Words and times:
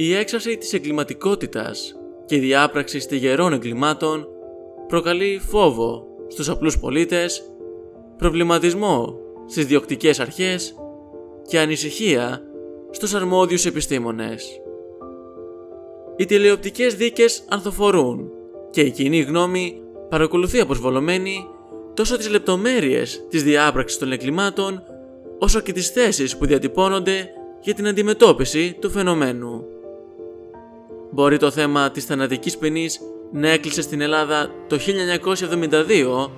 Η 0.00 0.14
έξαρση 0.14 0.56
της 0.56 0.72
εγκληματικότητας 0.72 1.94
και 2.26 2.34
η 2.34 2.38
διάπραξη 2.38 3.00
στιγερών 3.00 3.52
εγκλημάτων 3.52 4.28
προκαλεί 4.88 5.40
φόβο 5.48 6.06
στους 6.28 6.48
απλούς 6.48 6.78
πολίτες, 6.78 7.52
προβληματισμό 8.16 9.18
στις 9.46 9.66
διοκτικές 9.66 10.20
αρχές 10.20 10.74
και 11.48 11.58
ανησυχία 11.58 12.42
στους 12.90 13.14
αρμόδιους 13.14 13.66
επιστήμονες. 13.66 14.60
Οι 16.16 16.24
τηλεοπτικές 16.24 16.94
δίκες 16.94 17.44
ανθοφορούν 17.48 18.30
και 18.70 18.80
η 18.80 18.90
κοινή 18.90 19.20
γνώμη 19.20 19.82
παρακολουθεί 20.08 20.60
αποσβολωμένη 20.60 21.46
τόσο 21.94 22.16
τις 22.16 22.30
λεπτομέρειες 22.30 23.26
της 23.28 23.42
διάπραξης 23.42 23.98
των 23.98 24.12
εγκλημάτων 24.12 24.82
όσο 25.38 25.60
και 25.60 25.72
τις 25.72 25.90
θέσεις 25.90 26.36
που 26.36 26.46
διατυπώνονται 26.46 27.28
για 27.60 27.74
την 27.74 27.86
αντιμετώπιση 27.86 28.76
του 28.80 28.90
φαινομένου. 28.90 29.76
Μπορεί 31.10 31.38
το 31.38 31.50
θέμα 31.50 31.90
της 31.90 32.04
θανατικής 32.04 32.58
ποινής 32.58 33.00
να 33.32 33.48
έκλεισε 33.48 33.82
στην 33.82 34.00
Ελλάδα 34.00 34.50
το 34.66 34.78
1972, 34.78 36.30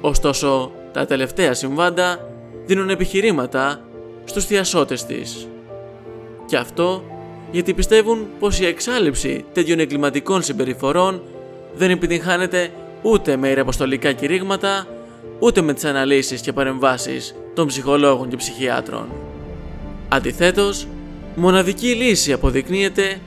ωστόσο 0.00 0.72
τα 0.92 1.06
τελευταία 1.06 1.54
συμβάντα 1.54 2.28
δίνουν 2.66 2.90
επιχειρήματα 2.90 3.80
στους 4.24 4.44
θειασότες 4.44 5.04
της. 5.04 5.48
Και 6.46 6.56
αυτό 6.56 7.02
γιατί 7.50 7.74
πιστεύουν 7.74 8.26
πως 8.38 8.60
η 8.60 8.66
εξάλληψη 8.66 9.44
τέτοιων 9.52 9.78
εγκληματικών 9.78 10.42
συμπεριφορών 10.42 11.22
δεν 11.74 11.90
επιτυγχάνεται 11.90 12.70
ούτε 13.02 13.36
με 13.36 13.48
ηρεποστολικά 13.48 14.12
κηρύγματα, 14.12 14.86
ούτε 15.38 15.60
με 15.60 15.72
τις 15.72 15.84
αναλύσεις 15.84 16.40
και 16.40 16.52
παρεμβάσεις 16.52 17.34
των 17.54 17.66
ψυχολόγων 17.66 18.28
και 18.28 18.36
ψυχιάτρων. 18.36 19.08
Αντιθέτως, 20.08 20.86
μοναδική 21.34 21.86
λύση 21.94 22.32
αποδεικνύεται 22.32 23.20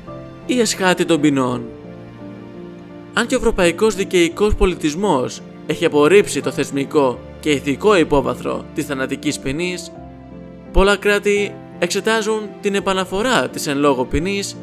η 0.47 0.59
εσχάτη 0.59 1.05
των 1.05 1.21
ποινών. 1.21 1.65
Αν 3.13 3.27
και 3.27 3.35
ο 3.35 3.37
ευρωπαϊκός 3.37 3.95
δικαιικός 3.95 4.55
πολιτισμός 4.55 5.41
έχει 5.65 5.85
απορρίψει 5.85 6.41
το 6.41 6.51
θεσμικό 6.51 7.19
και 7.39 7.51
ηθικό 7.51 7.97
υπόβαθρο 7.97 8.65
της 8.73 8.85
θανατικής 8.85 9.39
ποινής, 9.39 9.91
πολλά 10.71 10.95
κράτη 10.95 11.55
εξετάζουν 11.79 12.41
την 12.61 12.75
επαναφορά 12.75 13.49
της 13.49 13.67
εν 13.67 13.77
λόγω 13.77 14.05
ποινής 14.05 14.57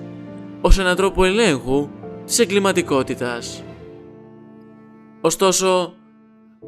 ως 0.61 0.79
έναν 0.79 0.97
τρόπο 0.97 1.25
ελέγχου 1.25 1.89
της 2.27 2.39
εγκληματικότητας. 2.39 3.63
Ωστόσο, 5.21 5.95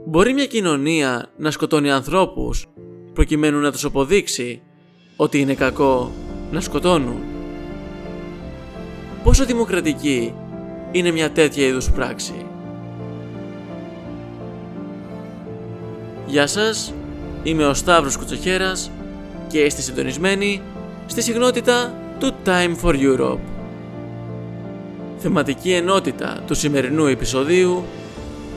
μπορεί 0.06 0.32
μια 0.32 0.46
κοινωνία 0.46 1.30
να 1.36 1.50
σκοτώνει 1.50 1.90
ανθρώπους 1.90 2.66
προκειμένου 3.12 3.60
να 3.60 3.72
τους 3.72 3.84
αποδείξει 3.84 4.62
ότι 5.16 5.40
είναι 5.40 5.54
κακό 5.54 6.10
να 6.50 6.60
σκοτώνουν. 6.60 7.35
Πόσο 9.26 9.44
δημοκρατική 9.44 10.34
είναι 10.92 11.10
μια 11.10 11.30
τέτοια 11.30 11.66
είδους 11.66 11.90
πράξη. 11.90 12.46
Γεια 16.26 16.46
σας, 16.46 16.94
είμαι 17.42 17.66
ο 17.66 17.74
Σταύρος 17.74 18.16
Κουτσοχέρας 18.16 18.90
και 19.48 19.58
είστε 19.58 19.80
συντονισμένοι 19.80 20.62
στη 21.06 21.22
συγνότητα 21.22 21.94
του 22.18 22.34
Time 22.44 22.76
for 22.82 22.94
Europe. 22.94 23.38
Θεματική 25.18 25.72
ενότητα 25.72 26.42
του 26.46 26.54
σημερινού 26.54 27.06
επεισοδίου 27.06 27.84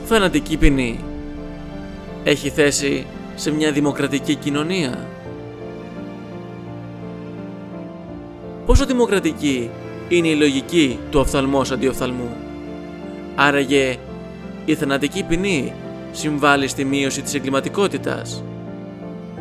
θανατική 0.04 0.56
ποινή. 0.56 1.00
Έχει 2.24 2.50
θέση 2.50 3.06
σε 3.34 3.50
μια 3.50 3.72
δημοκρατική 3.72 4.34
κοινωνία. 4.34 5.06
Πόσο 8.66 8.86
δημοκρατική 8.86 9.70
είναι 10.10 10.28
η 10.28 10.34
λογική 10.34 10.98
του 11.10 11.20
οφθαλμός 11.20 11.70
αντιοφθαλμού. 11.70 12.36
Άραγε 13.34 13.98
η 14.64 14.74
θανατική 14.74 15.22
ποινή 15.22 15.72
συμβάλλει 16.12 16.68
στη 16.68 16.84
μείωση 16.84 17.22
της 17.22 17.34
εγκληματικότητας. 17.34 18.44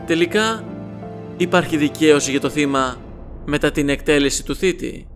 Τελικά 0.06 0.64
υπάρχει 1.38 1.78
δικαίωση 1.78 2.32
για 2.32 2.40
το 2.40 2.50
θύμα 2.50 3.02
μετά 3.46 3.72
την 3.72 3.90
εκτέλεση 3.90 4.46
του 4.46 4.56
θήτη. 4.56 5.08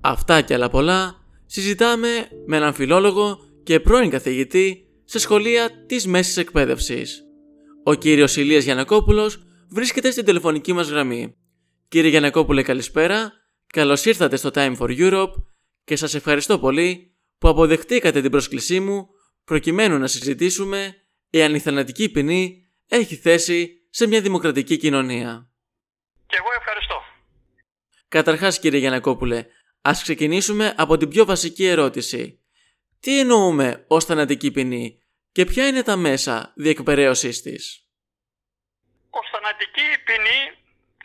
Αυτά 0.00 0.40
και 0.40 0.54
άλλα 0.54 0.68
πολλά 0.68 1.14
συζητάμε 1.46 2.08
με 2.46 2.56
έναν 2.56 2.74
φιλόλογο 2.74 3.38
και 3.62 3.80
πρώην 3.80 4.10
καθηγητή 4.10 4.86
σε 5.04 5.18
σχολεία 5.18 5.70
της 5.86 6.06
μέσης 6.06 6.36
εκπαίδευσης. 6.36 7.22
Ο 7.84 7.94
κύριος 7.94 8.36
Ηλίας 8.36 8.64
Γιανακόπουλος 8.64 9.42
βρίσκεται 9.68 10.10
στην 10.10 10.24
τηλεφωνική 10.24 10.72
μας 10.72 10.88
γραμμή. 10.88 11.34
Κύριε 11.88 12.10
Γιανακόπουλε 12.10 12.62
καλησπέρα, 12.62 13.32
καλώς 13.76 14.04
ήρθατε 14.04 14.36
στο 14.36 14.50
Time 14.54 14.76
for 14.76 14.98
Europe 14.98 15.32
και 15.84 15.96
σας 15.96 16.14
ευχαριστώ 16.14 16.58
πολύ 16.58 17.16
που 17.38 17.48
αποδεχτήκατε 17.48 18.20
την 18.20 18.30
πρόσκλησή 18.30 18.80
μου 18.80 19.08
προκειμένου 19.44 19.98
να 19.98 20.06
συζητήσουμε 20.06 20.94
εάν 21.30 21.54
η 21.54 21.58
θανατική 21.60 22.10
ποινή 22.10 22.70
έχει 22.88 23.16
θέση 23.16 23.88
σε 23.90 24.06
μια 24.06 24.20
δημοκρατική 24.20 24.76
κοινωνία. 24.76 25.50
Και 26.26 26.36
εγώ 26.38 26.48
ευχαριστώ. 26.58 27.02
Καταρχάς 28.08 28.58
κύριε 28.58 28.78
Γιανακόπουλε, 28.78 29.46
ας 29.82 30.02
ξεκινήσουμε 30.02 30.74
από 30.76 30.96
την 30.96 31.08
πιο 31.08 31.24
βασική 31.24 31.66
ερώτηση. 31.66 32.40
Τι 33.00 33.18
εννοούμε 33.18 33.84
ως 33.88 34.04
θανατική 34.04 34.50
ποινή 34.50 35.02
και 35.32 35.44
ποια 35.44 35.66
είναι 35.66 35.82
τα 35.82 35.96
μέσα 35.96 36.52
διεκπαιρέωσής 36.56 37.42
της; 37.42 37.88
Ως 39.10 39.28
θανατική 39.32 39.88
ποινή, 40.04 40.40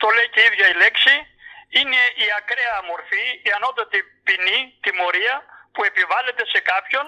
το 0.00 0.08
λέει 0.08 0.28
και 0.32 0.40
η 0.40 0.44
ίδια 0.52 0.68
η 0.68 0.76
λέξη, 0.76 1.31
είναι 1.78 2.00
η 2.24 2.26
ακραία 2.38 2.76
μορφή, 2.90 3.26
η 3.48 3.50
ανώτατη 3.58 3.98
ποινή, 4.24 4.60
τιμωρία 4.84 5.34
που 5.72 5.84
επιβάλλεται 5.90 6.44
σε 6.52 6.60
κάποιον 6.72 7.06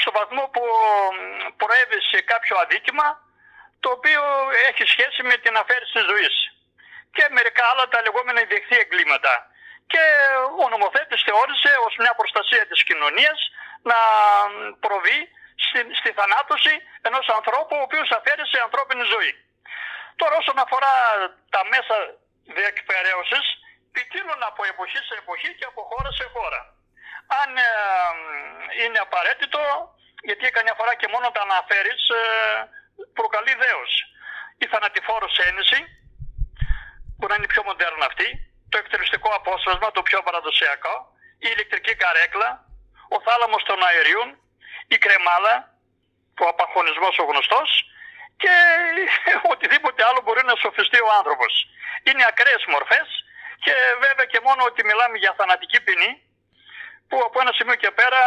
στο 0.00 0.10
βαθμό 0.18 0.42
που 0.54 0.62
προέβη 1.60 1.98
σε 2.12 2.18
κάποιο 2.32 2.54
αδίκημα 2.62 3.08
το 3.82 3.88
οποίο 3.96 4.22
έχει 4.68 4.84
σχέση 4.94 5.20
με 5.30 5.36
την 5.44 5.56
αφαίρεση 5.60 5.92
της 5.92 6.06
ζωής 6.10 6.36
και 7.16 7.24
μερικά 7.36 7.62
άλλα 7.70 7.84
τα 7.88 8.00
λεγόμενα 8.06 8.40
ιδιεχθή 8.46 8.76
εγκλήματα. 8.84 9.34
Και 9.92 10.02
ο 10.64 10.66
νομοθέτης 10.74 11.22
θεώρησε 11.26 11.70
ως 11.86 11.94
μια 12.02 12.14
προστασία 12.20 12.64
της 12.70 12.80
κοινωνίας 12.88 13.38
να 13.90 13.98
προβεί 14.84 15.20
στη, 15.64 15.80
στη 16.00 16.10
θανάτωση 16.18 16.74
ενός 17.08 17.26
ανθρώπου 17.38 17.74
ο 17.78 17.82
οποίος 17.86 18.08
αφαίρεσε 18.18 18.58
ανθρώπινη 18.66 19.04
ζωή. 19.14 19.32
Τώρα 20.20 20.34
όσον 20.42 20.58
αφορά 20.64 20.94
τα 21.54 21.62
μέσα 21.72 21.96
διεκπαιρέωσης, 22.56 23.46
ποικίλουν 23.96 24.40
από 24.50 24.62
εποχή 24.72 25.00
σε 25.08 25.14
εποχή 25.22 25.50
και 25.58 25.66
από 25.70 25.80
χώρα 25.90 26.10
σε 26.18 26.26
χώρα. 26.34 26.60
Αν 27.40 27.50
ε, 27.68 27.70
είναι 28.82 28.98
απαραίτητο, 29.06 29.60
γιατί 30.28 30.44
καμιά 30.56 30.74
φορά 30.78 30.92
και 31.00 31.08
μόνο 31.14 31.26
τα 31.34 31.42
αναφέρεις, 31.48 32.02
ε, 32.18 32.22
προκαλεί 33.18 33.54
δέος. 33.64 33.92
Η 34.62 34.66
θανατηφόρος 34.72 35.34
ένεση, 35.48 35.78
που 37.18 37.26
να 37.28 37.34
είναι 37.34 37.48
η 37.48 37.52
πιο 37.54 37.62
μοντέρνα 37.68 38.04
αυτή, 38.10 38.28
το 38.70 38.76
εκτελεστικό 38.82 39.28
απόσπασμα, 39.40 39.88
το 39.96 40.02
πιο 40.08 40.18
παραδοσιακό, 40.26 40.94
η 41.44 41.48
ηλεκτρική 41.54 41.94
καρέκλα, 42.02 42.50
ο 43.14 43.16
θάλαμος 43.26 43.62
των 43.68 43.78
αερίων, 43.88 44.28
η 44.94 44.96
κρεμάλα, 45.04 45.54
ο 46.44 46.46
απαχωνισμός 46.54 47.14
ο 47.22 47.24
γνωστός 47.30 47.68
και 48.42 48.54
οτιδήποτε 49.52 50.00
άλλο 50.08 50.20
μπορεί 50.24 50.42
να 50.50 50.54
σοφιστεί 50.62 50.98
ο 51.06 51.10
άνθρωπος. 51.18 51.52
Είναι 52.06 52.24
ακραίες 52.30 52.64
μορφές 52.74 53.08
και 53.64 53.74
βέβαια 54.04 54.26
και 54.32 54.40
μόνο 54.46 54.62
ότι 54.70 54.80
μιλάμε 54.84 55.16
για 55.18 55.34
θανατική 55.38 55.80
ποινή 55.86 56.10
που 57.08 57.16
από 57.26 57.40
ένα 57.42 57.52
σημείο 57.58 57.76
και 57.82 57.90
πέρα 57.90 58.20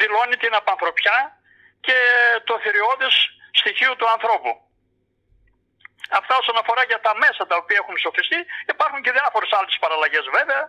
δηλώνει 0.00 0.36
την 0.36 0.54
απανθρωπιά 0.54 1.16
και 1.86 1.98
το 2.44 2.54
θηριώδες 2.62 3.14
στοιχείο 3.60 3.92
του 3.96 4.08
ανθρώπου. 4.14 4.52
Αυτά 6.18 6.34
όσον 6.42 6.56
αφορά 6.62 6.82
για 6.90 7.00
τα 7.06 7.12
μέσα 7.22 7.42
τα 7.50 7.56
οποία 7.62 7.78
έχουν 7.82 7.96
σοφιστεί. 8.04 8.40
Υπάρχουν 8.74 9.00
και 9.04 9.12
διάφορες 9.18 9.50
άλλες 9.58 9.76
παραλλαγές 9.82 10.24
βέβαια 10.36 10.64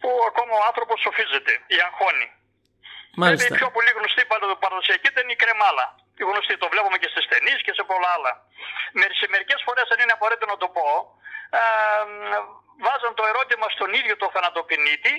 που 0.00 0.10
ακόμα 0.30 0.52
ο 0.60 0.62
άνθρωπος 0.70 0.98
σοφίζεται, 1.06 1.52
η 1.74 1.76
αγχώνη. 1.86 2.28
Μάλιστα. 3.22 3.54
η 3.54 3.58
πιο 3.58 3.68
πολύ 3.76 3.90
γνωστή 3.98 4.22
παραδοσιακή 4.64 5.08
ήταν 5.14 5.26
η 5.34 5.36
κρεμάλα. 5.42 5.86
Η 6.20 6.24
γνωστή, 6.30 6.54
το 6.62 6.68
βλέπουμε 6.72 6.96
και 7.02 7.08
στις 7.12 7.24
ταινίες 7.32 7.60
και 7.66 7.72
σε 7.78 7.82
πολλά 7.90 8.10
άλλα. 8.16 8.32
Σε 9.20 9.26
μερικές 9.34 9.60
φορές, 9.66 9.86
αν 9.92 9.98
είναι 10.02 10.14
απαραίτητο 10.18 10.46
να 10.54 10.58
το 10.62 10.68
πω, 10.76 10.86
ε, 10.88 11.23
βάζαν 12.84 13.14
το 13.14 13.24
ερώτημα 13.30 13.66
στον 13.76 13.90
ίδιο 13.98 14.16
το 14.16 14.30
θανατοπινίτη 14.34 15.14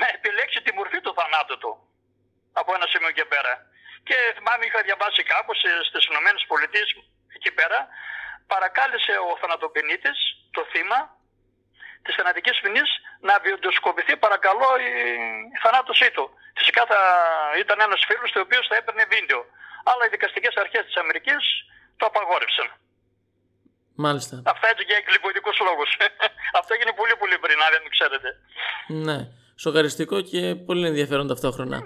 να 0.00 0.06
επιλέξει 0.16 0.58
τη 0.62 0.70
μορφή 0.78 1.00
του 1.00 1.14
θανάτου 1.18 1.58
του. 1.58 1.72
Από 2.60 2.74
ένα 2.76 2.86
σημείο 2.92 3.10
και 3.10 3.24
πέρα. 3.24 3.52
Και 4.08 4.16
θυμάμαι 4.36 4.64
είχα 4.66 4.80
διαβάσει 4.88 5.22
κάπου 5.22 5.52
στις 5.88 6.04
Ηνωμένες 6.10 6.44
Πολιτείες 6.50 6.88
εκεί 7.36 7.50
πέρα, 7.58 7.78
παρακάλεσε 8.46 9.12
ο 9.28 9.36
θανατοπινίτης, 9.40 10.18
το 10.56 10.62
θύμα, 10.72 11.00
της 12.02 12.14
θανατικής 12.14 12.60
ποινής 12.60 12.90
να 13.20 13.38
βιντεοσκοπηθεί 13.38 14.16
παρακαλώ 14.16 14.70
η, 14.88 14.90
η 15.54 15.58
θανάτωσή 15.62 16.10
του. 16.10 16.24
Φυσικά 16.58 16.82
θα 16.86 17.00
ήταν 17.58 17.80
ένας 17.80 18.00
φίλος 18.08 18.30
ο 18.36 18.40
οποίος 18.40 18.66
θα 18.66 18.76
έπαιρνε 18.76 19.04
βίντεο. 19.14 19.40
Αλλά 19.84 20.02
οι 20.06 20.08
δικαστικές 20.08 20.54
αρχές 20.56 20.84
της 20.84 20.96
Αμερικής 20.96 21.42
το 21.96 22.06
απαγόρευσαν. 22.06 22.68
Μάλιστα. 24.06 24.36
Αυτά 24.54 24.66
έτσι 24.72 24.84
για 24.88 24.96
εγκληματικού 25.00 25.50
λόγου. 25.68 25.86
Αυτό 26.58 26.70
έγινε 26.74 26.92
πολύ 27.00 27.14
πολύ 27.22 27.36
πριν, 27.44 27.58
αν 27.66 27.70
δεν 27.74 27.82
ξέρετε. 27.94 28.28
Ναι. 29.06 29.18
Σοκαριστικό 29.64 30.16
και 30.30 30.40
πολύ 30.68 30.86
ενδιαφέρον 30.92 31.26
ταυτόχρονα. 31.32 31.78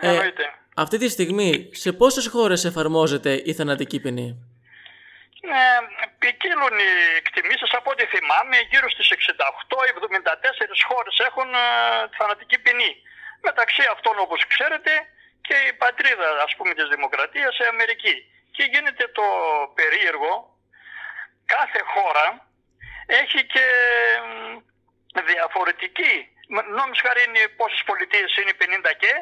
Ε, 0.00 0.08
Εννοείται. 0.08 0.44
αυτή 0.84 0.96
τη 1.02 1.08
στιγμή, 1.16 1.50
σε 1.82 1.90
πόσες 2.00 2.26
χώρες 2.34 2.60
εφαρμόζεται 2.70 3.32
η 3.50 3.52
θανατική 3.58 3.98
ποινή; 4.04 4.28
Ε, 5.58 5.78
ποικίλουν 6.20 6.74
οι 6.84 6.90
εκτιμήσεις 7.20 7.70
από 7.78 7.88
ό,τι 7.94 8.04
θυμάμαι 8.12 8.56
γύρω 8.70 8.88
στις 8.94 9.08
68-74 9.10 10.80
χώρες 10.90 11.14
έχουν 11.28 11.48
ε, 11.54 11.66
θανατική 12.18 12.58
ποινή. 12.64 12.92
Μεταξύ 13.48 13.82
αυτών 13.94 14.14
όπως 14.24 14.40
ξέρετε 14.52 14.92
και 15.46 15.56
η 15.70 15.72
πατρίδα 15.82 16.28
ας 16.46 16.52
πούμε 16.56 16.72
της 16.78 16.88
δημοκρατίας 16.94 17.52
η 17.62 17.64
Αμερική. 17.74 18.16
Και 18.56 18.64
γίνεται 18.72 19.04
το 19.18 19.26
περίεργο 19.78 20.53
κάθε 21.46 21.80
χώρα 21.92 22.26
έχει 23.06 23.44
και 23.46 23.66
διαφορετική 25.32 26.28
νόμις 26.48 27.00
χάρη 27.00 27.22
είναι 27.26 27.48
πόσες 27.56 27.82
πολιτείες 27.84 28.36
είναι 28.36 28.54
50 28.60 28.92
και 28.98 29.12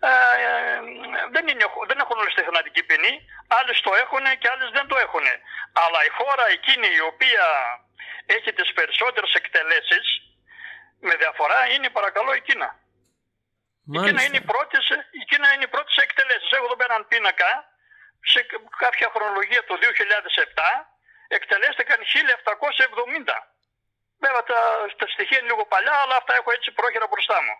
ε, 0.00 0.10
ε, 0.44 0.80
δεν, 1.34 1.44
είναι, 1.48 1.64
δεν 1.86 1.98
έχουν 2.02 2.18
όλες 2.18 2.34
τη 2.34 2.42
θανατική 2.42 2.82
ποινή, 2.88 3.12
άλλες 3.58 3.80
το 3.80 3.90
έχουν 4.02 4.24
και 4.40 4.48
άλλες 4.52 4.70
δεν 4.70 4.86
το 4.86 4.96
έχουν. 5.04 5.26
Αλλά 5.82 6.00
η 6.08 6.10
χώρα 6.18 6.44
εκείνη 6.56 6.88
η 7.00 7.00
οποία 7.00 7.46
έχει 8.26 8.52
τις 8.52 8.72
περισσότερες 8.72 9.32
εκτελέσεις 9.40 10.06
με 11.00 11.14
διαφορά 11.22 11.60
είναι 11.72 11.88
παρακαλώ 11.88 12.32
η 12.34 12.40
Κίνα. 12.40 12.70
Η 13.94 13.98
Κίνα 14.04 14.22
είναι 14.26 14.40
η 14.44 14.46
πρώτη, 14.52 14.76
η 15.20 15.24
Κίνα 15.28 15.48
είναι 15.52 15.66
η 15.68 15.72
πρώτη 15.74 15.90
σε 15.92 16.02
εκτελέσεις. 16.06 16.50
Έχω 16.50 16.64
εδώ 16.64 16.76
πέρα 16.76 16.94
έναν 16.94 17.06
πίνακα 17.08 17.50
σε 18.32 18.40
κάποια 18.84 19.08
χρονολογία 19.14 19.64
το 19.64 19.74
2007 19.82 20.97
εκτελέστηκαν 21.36 21.98
1770. 23.26 23.36
Βέβαια 24.24 24.42
τα, 24.50 24.60
τα 25.00 25.06
στοιχεία 25.14 25.38
είναι 25.38 25.50
λίγο 25.52 25.64
παλιά, 25.72 25.96
αλλά 26.02 26.16
αυτά 26.20 26.32
έχω 26.38 26.50
έτσι 26.56 26.68
πρόχειρα 26.78 27.06
μπροστά 27.10 27.38
μου. 27.44 27.54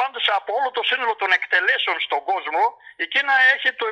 Πάντως 0.00 0.24
από 0.38 0.50
όλο 0.58 0.70
το 0.70 0.82
σύνολο 0.90 1.14
των 1.20 1.30
εκτελέσεων 1.38 1.96
στον 2.06 2.20
κόσμο, 2.30 2.62
η 3.02 3.06
Κίνα 3.12 3.34
έχει 3.54 3.68
το 3.80 3.84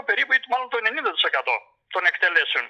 περίπου 0.08 0.32
ή 0.32 0.38
μάλλον 0.52 0.68
το 0.72 0.78
90% 0.82 1.54
των 1.94 2.02
εκτελέσεων. 2.10 2.66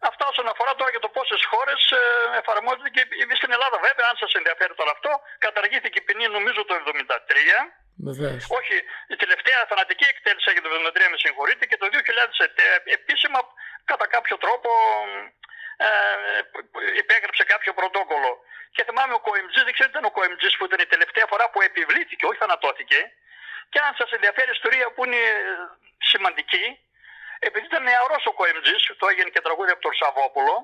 Αυτά 0.00 0.24
όσον 0.32 0.48
αφορά 0.52 0.72
τώρα 0.74 0.90
για 0.94 1.04
το 1.06 1.10
πόσες 1.16 1.42
χώρες 1.52 1.80
ε, 1.90 2.00
εφαρμόζονται 2.40 2.90
και 2.96 3.02
στην 3.40 3.50
Ελλάδα, 3.56 3.76
βέβαια, 3.86 4.06
αν 4.10 4.16
σας 4.22 4.32
ενδιαφέρει 4.40 4.74
τώρα 4.74 4.92
αυτό, 4.96 5.10
καταργήθηκε 5.38 5.98
η 6.02 6.04
ποινή 6.06 6.26
νομίζω 6.28 6.60
το 6.64 6.74
1973. 6.74 7.85
Βεβαίως. 8.08 8.42
Όχι, 8.58 8.76
η 9.14 9.16
τελευταία 9.22 9.60
θανατική 9.70 10.06
εκτέλεση 10.12 10.46
έγινε 10.50 10.68
το 10.68 10.70
1973, 10.98 11.08
με 11.12 11.18
συγχωρείτε, 11.24 11.64
και 11.70 11.76
το 11.82 11.86
2007 11.92 12.92
επίσημα 12.98 13.38
κατά 13.90 14.06
κάποιο 14.14 14.36
τρόπο 14.44 14.70
ε, 15.76 15.88
υπέγραψε 17.02 17.44
κάποιο 17.52 17.72
πρωτόκολλο. 17.78 18.32
Και 18.74 18.84
θυμάμαι 18.88 19.14
ο 19.18 19.20
Κοεμτζή, 19.26 19.60
δεν 19.66 19.72
ξέρω 19.76 19.90
ήταν 19.92 20.04
ο 20.10 20.12
Κοεμτζή 20.16 20.48
που 20.56 20.64
ήταν 20.68 20.80
η 20.86 20.88
τελευταία 20.94 21.26
φορά 21.32 21.44
που 21.50 21.60
επιβλήθηκε, 21.68 22.26
όχι 22.26 22.38
θανατώθηκε. 22.44 22.98
Και 23.70 23.78
αν 23.86 23.92
σας 24.00 24.10
ενδιαφέρει 24.16 24.50
η 24.52 24.56
ιστορία 24.58 24.86
που 24.94 25.00
είναι 25.04 25.22
σημαντική, 26.10 26.66
επειδή 27.38 27.66
ήταν 27.70 27.82
νεαρός 27.82 28.22
ο 28.30 28.32
Κοεμτζή, 28.38 28.76
το 29.00 29.06
έγινε 29.12 29.30
και 29.34 29.40
τραγούδι 29.46 29.70
από 29.74 29.82
τον 29.86 29.94
Σαββόπουλο, 30.00 30.54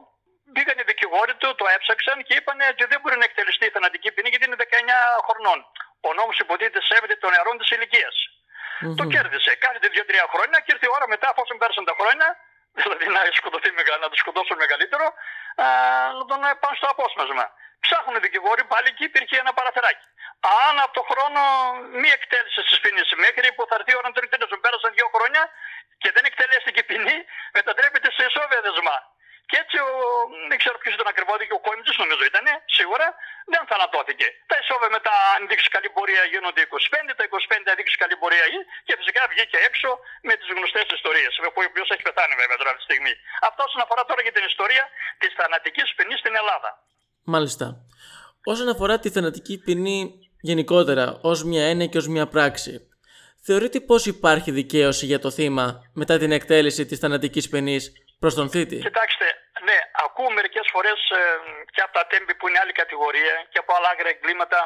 μπήκαν 0.52 0.76
οι 0.78 0.84
δικηγόροι 0.90 1.34
του, 1.40 1.48
το 1.60 1.64
έψαξαν 1.74 2.16
και 2.26 2.34
είπαν 2.38 2.58
ότι 2.72 2.84
δεν 2.92 2.98
μπορεί 3.00 3.16
να 3.22 3.26
εκτελεστεί 3.28 3.64
η 3.66 3.74
θανατική 3.76 4.08
ποινή 4.14 4.28
γιατί 4.32 4.44
είναι 4.46 4.58
19 4.58 4.64
χρονών. 5.26 5.58
Ο 6.08 6.10
νόμος 6.18 6.36
υποτίθεται 6.44 6.80
σέβεται 6.88 7.16
των 7.22 7.30
νεαρών 7.34 7.56
της 7.60 7.68
ηλικίας. 7.74 8.16
Mm-hmm. 8.26 8.96
Το 9.00 9.04
κέρδισε. 9.12 9.50
Κάθεται 9.64 9.88
2-3 9.96 10.32
χρόνια 10.32 10.58
και 10.64 10.70
ήρθε 10.74 10.86
η 10.90 10.92
ώρα 10.96 11.06
μετά, 11.14 11.26
αφού 11.32 11.42
πέρασαν 11.62 11.84
τα 11.90 11.94
χρόνια, 11.98 12.28
δηλαδή 12.80 13.04
να 13.14 13.20
σκοτωθεί 13.40 13.70
να 14.04 14.08
το 14.12 14.16
σκοτώσουν 14.22 14.56
μεγαλύτερο, 14.64 15.06
α, 15.64 15.66
να 16.18 16.24
τον 16.30 16.40
πάνε 16.62 16.76
στο 16.80 16.86
απόσπασμα. 16.94 17.46
Ψάχνουν 17.84 18.14
οι 18.18 18.22
δικηγόροι, 18.26 18.62
πάλι 18.72 18.86
εκεί 18.92 19.04
υπήρχε 19.10 19.36
ένα 19.44 19.52
παραθυράκι. 19.58 20.06
Αν 20.66 20.74
από 20.84 20.92
το 20.98 21.02
χρόνο 21.10 21.40
μη 22.00 22.08
εκτέλεσε 22.18 22.60
τη 22.68 22.74
ποινή 22.82 23.02
μέχρι 23.24 23.46
που 23.54 23.62
θα 23.68 23.74
έρθει 23.78 23.90
η 23.94 23.96
ώρα 24.00 24.08
να 24.10 24.14
τον 24.16 24.24
εκτελέσουν, 24.26 24.58
πέρασαν 24.64 24.90
δύο 24.98 25.08
χρόνια 25.14 25.42
και 26.02 26.08
δεν 26.14 26.24
εκτελέστηκε 26.30 26.80
η 26.84 26.86
ποινή, 26.90 27.16
μετατρέπεται 27.58 28.08
σε 28.16 28.22
ισόβια 28.28 28.60
δεσμά. 28.66 28.98
Και 29.52 29.60
έτσι 29.64 29.76
ο, 29.88 29.90
δεν 30.50 30.58
ξέρω 30.62 30.76
ποιος 30.82 30.94
ήταν 30.96 31.08
ακριβώς, 31.12 31.36
και 31.48 31.56
ο 31.60 31.62
Κόμιτζη 31.66 31.92
νομίζω 32.02 32.22
ήταν, 32.32 32.46
σίγουρα 32.78 33.06
δεν 33.52 33.62
θανατώθηκε. 33.70 34.26
Τα 34.50 34.56
ισόβια 34.62 34.90
μετά, 34.96 35.14
αν 35.34 35.40
δείξει 35.50 35.68
καλή 35.76 35.88
πορεία, 35.96 36.22
γίνονται 36.32 36.62
25, 36.70 37.10
τα 37.18 37.24
25 37.28 37.70
αν 37.70 37.76
δείξει 37.78 37.96
καλή 38.02 38.16
πορεία 38.22 38.46
και 38.86 38.94
φυσικά 39.00 39.22
βγήκε 39.32 39.58
έξω 39.68 39.88
με 40.28 40.34
τις 40.38 40.48
γνωστές 40.56 40.86
ιστορίες. 40.98 41.32
Ο 41.38 41.44
οποίο 41.70 41.84
έχει 41.94 42.04
πεθάνει 42.08 42.34
βέβαια 42.42 42.56
τώρα 42.60 42.70
αυτή 42.72 42.80
τη 42.82 42.88
στιγμή. 42.90 43.14
Αυτό 43.48 43.60
όσον 43.68 43.80
αφορά 43.84 44.02
τώρα 44.10 44.20
για 44.26 44.34
την 44.36 44.44
ιστορία 44.52 44.84
της 45.20 45.30
θανατικής 45.38 45.88
ποινής 45.96 46.18
στην 46.22 46.34
Ελλάδα. 46.40 46.70
Μάλιστα. 47.34 47.66
Όσον 48.52 48.68
αφορά 48.74 48.96
τη 49.02 49.08
θανατική 49.16 49.54
ποινή 49.64 49.98
γενικότερα 50.50 51.06
ως 51.30 51.38
μια 51.50 51.64
έννοια 51.70 51.88
και 51.90 51.98
ως 52.02 52.08
μια 52.14 52.26
πράξη, 52.34 52.72
θεωρείτε 53.46 53.78
πώ 53.88 53.96
υπάρχει 54.14 54.50
δικαίωση 54.60 55.04
για 55.06 55.20
το 55.24 55.30
θύμα 55.30 55.66
μετά 56.00 56.14
την 56.18 56.30
εκτέλεση 56.38 56.82
της 56.86 56.98
θανατικής 57.02 57.48
ποινής 57.48 57.82
προς 58.22 58.34
τον 58.34 58.50
θήτη; 58.50 58.78
Κοιτάξτε, 58.88 59.26
ναι, 59.72 59.80
ακούω 60.04 60.30
μερικές 60.38 60.66
φορές 60.72 61.00
ε, 61.10 61.22
και 61.74 61.80
από 61.86 61.92
τα 61.98 62.06
τέμπη 62.10 62.34
που 62.34 62.48
είναι 62.48 62.60
άλλη 62.62 62.74
κατηγορία 62.82 63.34
και 63.50 63.58
από 63.62 63.70
άλλα 63.76 63.88
άγρια 63.92 64.10
εγκλήματα 64.14 64.60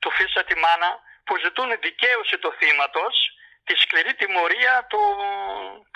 του 0.00 0.10
Φίσα 0.16 0.42
τη 0.48 0.54
Μάνα 0.64 0.90
που 1.26 1.34
ζητούν 1.44 1.68
δικαίωση 1.86 2.36
του 2.42 2.50
θύματος 2.58 3.14
τη 3.66 3.74
σκληρή 3.82 4.14
τιμωρία 4.14 4.74
του, 4.90 5.02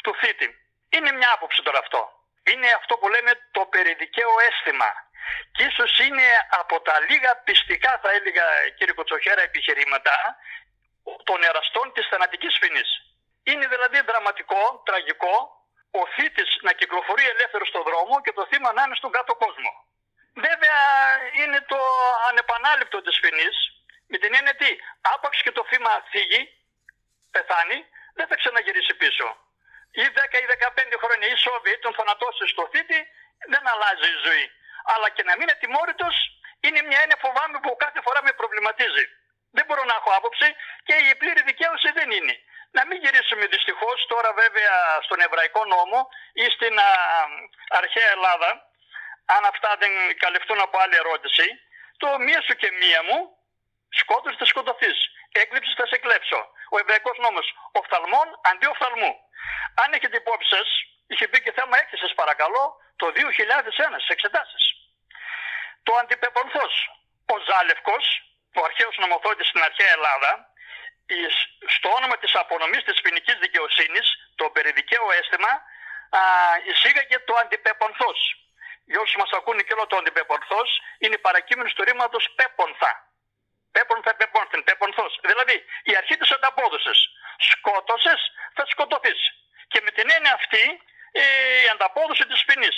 του 0.05 0.13
θήτη. 0.21 0.49
Είναι 0.95 1.11
μια 1.19 1.31
άποψη 1.37 1.61
τώρα 1.63 1.79
αυτό. 1.79 2.01
Είναι 2.51 2.69
αυτό 2.81 2.93
που 2.99 3.09
λέμε 3.15 3.33
το 3.57 3.63
περιδικαίο 3.73 4.33
αίσθημα. 4.47 4.91
Και 5.55 5.65
ίσως 5.71 5.99
είναι 5.99 6.27
από 6.61 6.81
τα 6.81 6.95
λίγα 7.09 7.33
πιστικά, 7.37 7.93
θα 8.03 8.11
έλεγα 8.11 8.45
κύριε 8.77 8.95
Κοτσοχέρα, 8.95 9.43
επιχειρήματα 9.43 10.15
των 11.25 11.39
εραστών 11.43 11.93
της 11.93 12.07
θανατικής 12.11 12.59
ποινής. 12.59 12.91
Είναι 13.43 13.67
δηλαδή 13.67 13.99
δραματικό, 14.01 14.83
τραγικό, 14.85 15.35
ο 15.91 16.03
θήτης 16.15 16.51
να 16.67 16.73
κυκλοφορεί 16.73 17.25
ελεύθερος 17.35 17.69
στον 17.69 17.83
δρόμο 17.89 18.15
και 18.25 18.33
το 18.33 18.47
θύμα 18.51 18.73
να 18.73 18.83
είναι 18.83 18.95
στον 18.95 19.13
κάτω 19.17 19.35
κόσμο. 19.35 19.73
Βέβαια 20.47 20.81
είναι 21.41 21.61
το 21.73 21.81
ανεπανάληπτο 22.29 22.99
της 23.03 23.21
ποινής, 23.21 23.57
με 24.11 24.17
την 24.19 24.35
έννοια 24.39 24.55
τι, 24.61 24.71
άπαξ 25.13 25.43
και 25.43 25.53
το 25.59 25.65
θύμα 25.71 25.93
θίγει, 26.11 26.43
πεθάνει, 27.35 27.79
δεν 28.19 28.27
θα 28.31 28.37
ξαναγυρίσει 28.41 28.95
πίσω. 29.03 29.27
Ή 30.03 30.05
10 30.17 30.39
ή 30.45 30.47
15 30.47 30.97
χρόνια 31.03 31.27
ή 31.35 31.37
σόβι 31.45 31.79
τον 31.85 31.93
θανατώσει 31.99 32.45
στο 32.53 32.69
θήτη, 32.73 33.01
δεν 33.53 33.63
αλλάζει 33.73 34.09
η 34.17 34.19
ζωή. 34.27 34.47
Αλλά 34.93 35.09
και 35.15 35.23
να 35.29 35.33
μην 35.37 35.43
είναι 35.43 35.57
τιμόρυτος 35.61 36.17
είναι 36.67 36.81
μια 36.89 37.01
έννοια 37.03 37.19
φοβάμαι 37.25 37.59
που 37.63 37.71
κάθε 37.85 38.01
φορά 38.07 38.21
με 38.27 38.33
προβληματίζει. 38.41 39.07
Δεν 39.57 39.65
μπορώ 39.67 39.83
να 39.91 39.95
έχω 39.99 40.11
άποψη 40.19 40.49
και 40.87 40.95
η 41.11 41.15
πλήρη 41.21 41.43
δικαίωση 41.51 41.89
δεν 41.99 42.09
είναι. 42.17 42.35
Να 42.77 42.87
μην 42.87 42.99
γυρίσουμε 43.03 43.47
δυστυχώς 43.47 44.07
τώρα 44.13 44.33
βέβαια 44.33 44.77
στον 45.07 45.21
Εβραϊκό 45.21 45.65
νόμο 45.65 46.09
ή 46.33 46.45
στην 46.57 46.79
α, 46.79 46.91
αρχαία 47.69 48.11
Ελλάδα, 48.17 48.51
αν 49.37 49.45
αυτά 49.45 49.77
δεν 49.79 49.93
καλυφθούν 50.17 50.61
από 50.61 50.79
άλλη 50.79 50.97
ερώτηση, 51.03 51.47
το 51.97 52.19
μία 52.19 52.41
σου 52.47 52.55
και 52.61 52.71
μία 52.81 53.01
μου, 53.09 53.19
σκότωσες 54.01 54.39
θα 54.39 54.45
σκοτωθείς. 54.45 54.99
Έκλειψε 55.33 55.73
θα 55.77 55.87
σε 55.87 55.99
κλέψω. 55.99 56.41
Ο 56.75 56.79
Εβραϊκός 56.79 57.17
νόμος 57.19 57.47
οφθαλμών 57.73 58.29
αντί 58.51 58.67
οφθαλμού. 58.67 59.13
Αν 59.83 59.93
έχετε 59.93 60.17
υπόψη 60.17 60.49
σα, 60.55 60.63
είχε 61.13 61.27
μπει 61.29 61.39
και 61.45 61.53
θέμα 61.53 61.79
έκθεσης 61.79 62.15
παρακαλώ 62.15 62.65
το 62.97 63.07
2001 63.15 63.99
στι 64.03 64.13
εξετάσεις. 64.17 64.65
Το 65.83 65.93
αντιπεπονθός. 66.01 66.75
Ο 67.35 67.37
Ζάλευκος, 67.47 68.05
ο 68.59 68.65
αρχαίος 68.65 68.97
νομοθέτης 68.99 69.49
στην 69.49 69.63
αρχαία 69.63 69.93
Ελλάδα, 69.97 70.31
στο 71.77 71.89
όνομα 71.99 72.17
της 72.19 72.35
απονομής 72.35 72.83
της 72.85 73.01
ποινικής 73.01 73.37
δικαιοσύνης, 73.45 74.07
το 74.35 74.51
περιδικαίο 74.51 75.07
αίσθημα, 75.19 75.53
α, 76.19 76.21
εισήγαγε 76.69 77.19
το 77.19 77.35
αντιπεπονθός. 77.43 78.21
Για 78.85 79.01
όσους 79.01 79.17
μας 79.17 79.31
ακούνε 79.39 79.63
και 79.63 79.73
όλο 79.77 79.87
το 79.87 79.97
αντιπεπονθός, 79.97 80.69
είναι 80.99 81.15
η 81.15 81.19
παρακείμενη 81.19 81.71
τους 81.73 81.85
ρήματος 81.85 82.25
πέπονθα. 82.39 82.93
Πέπονθα, 83.73 84.15
πέπονθεν, 84.15 84.65
πέπονθος. 84.65 85.19
Δηλαδή, 85.23 85.57
η 85.83 85.97
αρχή 85.97 86.17
της 86.17 86.31
ανταπόδοσης. 86.31 86.99
Σκότωσες, 87.51 88.21
θα 88.55 88.67
σκοτωθείς. 88.67 89.21
Και 89.69 89.81
με 89.85 89.91
την 89.91 90.11
έννοια 90.11 90.33
αυτή, 90.33 90.65
η 91.65 91.69
ανταπόδοση 91.73 92.27
της 92.27 92.45
ποινής. 92.45 92.77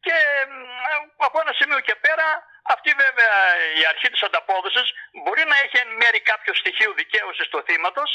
Και 0.00 0.16
από 1.16 1.40
ένα 1.40 1.52
σημείο 1.52 1.80
και 1.80 1.94
πέρα, 1.94 2.26
αυτή 2.72 2.90
βέβαια 3.04 3.36
η 3.80 3.82
αρχή 3.92 4.08
της 4.12 4.22
ανταπόδοσης 4.28 4.88
μπορεί 5.22 5.44
να 5.52 5.56
έχει 5.64 5.76
εν 5.84 5.90
μέρη 6.00 6.20
κάποιο 6.30 6.52
στοιχείο 6.60 6.90
δικαίωσης 7.00 7.46
του 7.50 7.60
θύματος, 7.66 8.10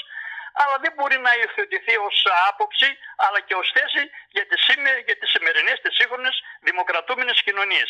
αλλά 0.62 0.76
δεν 0.84 0.92
μπορεί 0.96 1.18
να 1.28 1.32
υιοθετηθεί 1.40 1.96
ως 2.08 2.18
άποψη, 2.50 2.90
αλλά 3.26 3.40
και 3.48 3.56
ως 3.62 3.68
θέση 3.78 4.04
για 4.36 4.46
τις, 4.50 4.62
για 5.08 5.18
τις 5.20 5.30
σημερινές, 5.36 5.78
τις 5.84 5.94
σύγχρονες 6.00 6.36
δημοκρατούμενες 6.68 7.38
κοινωνίες. 7.46 7.90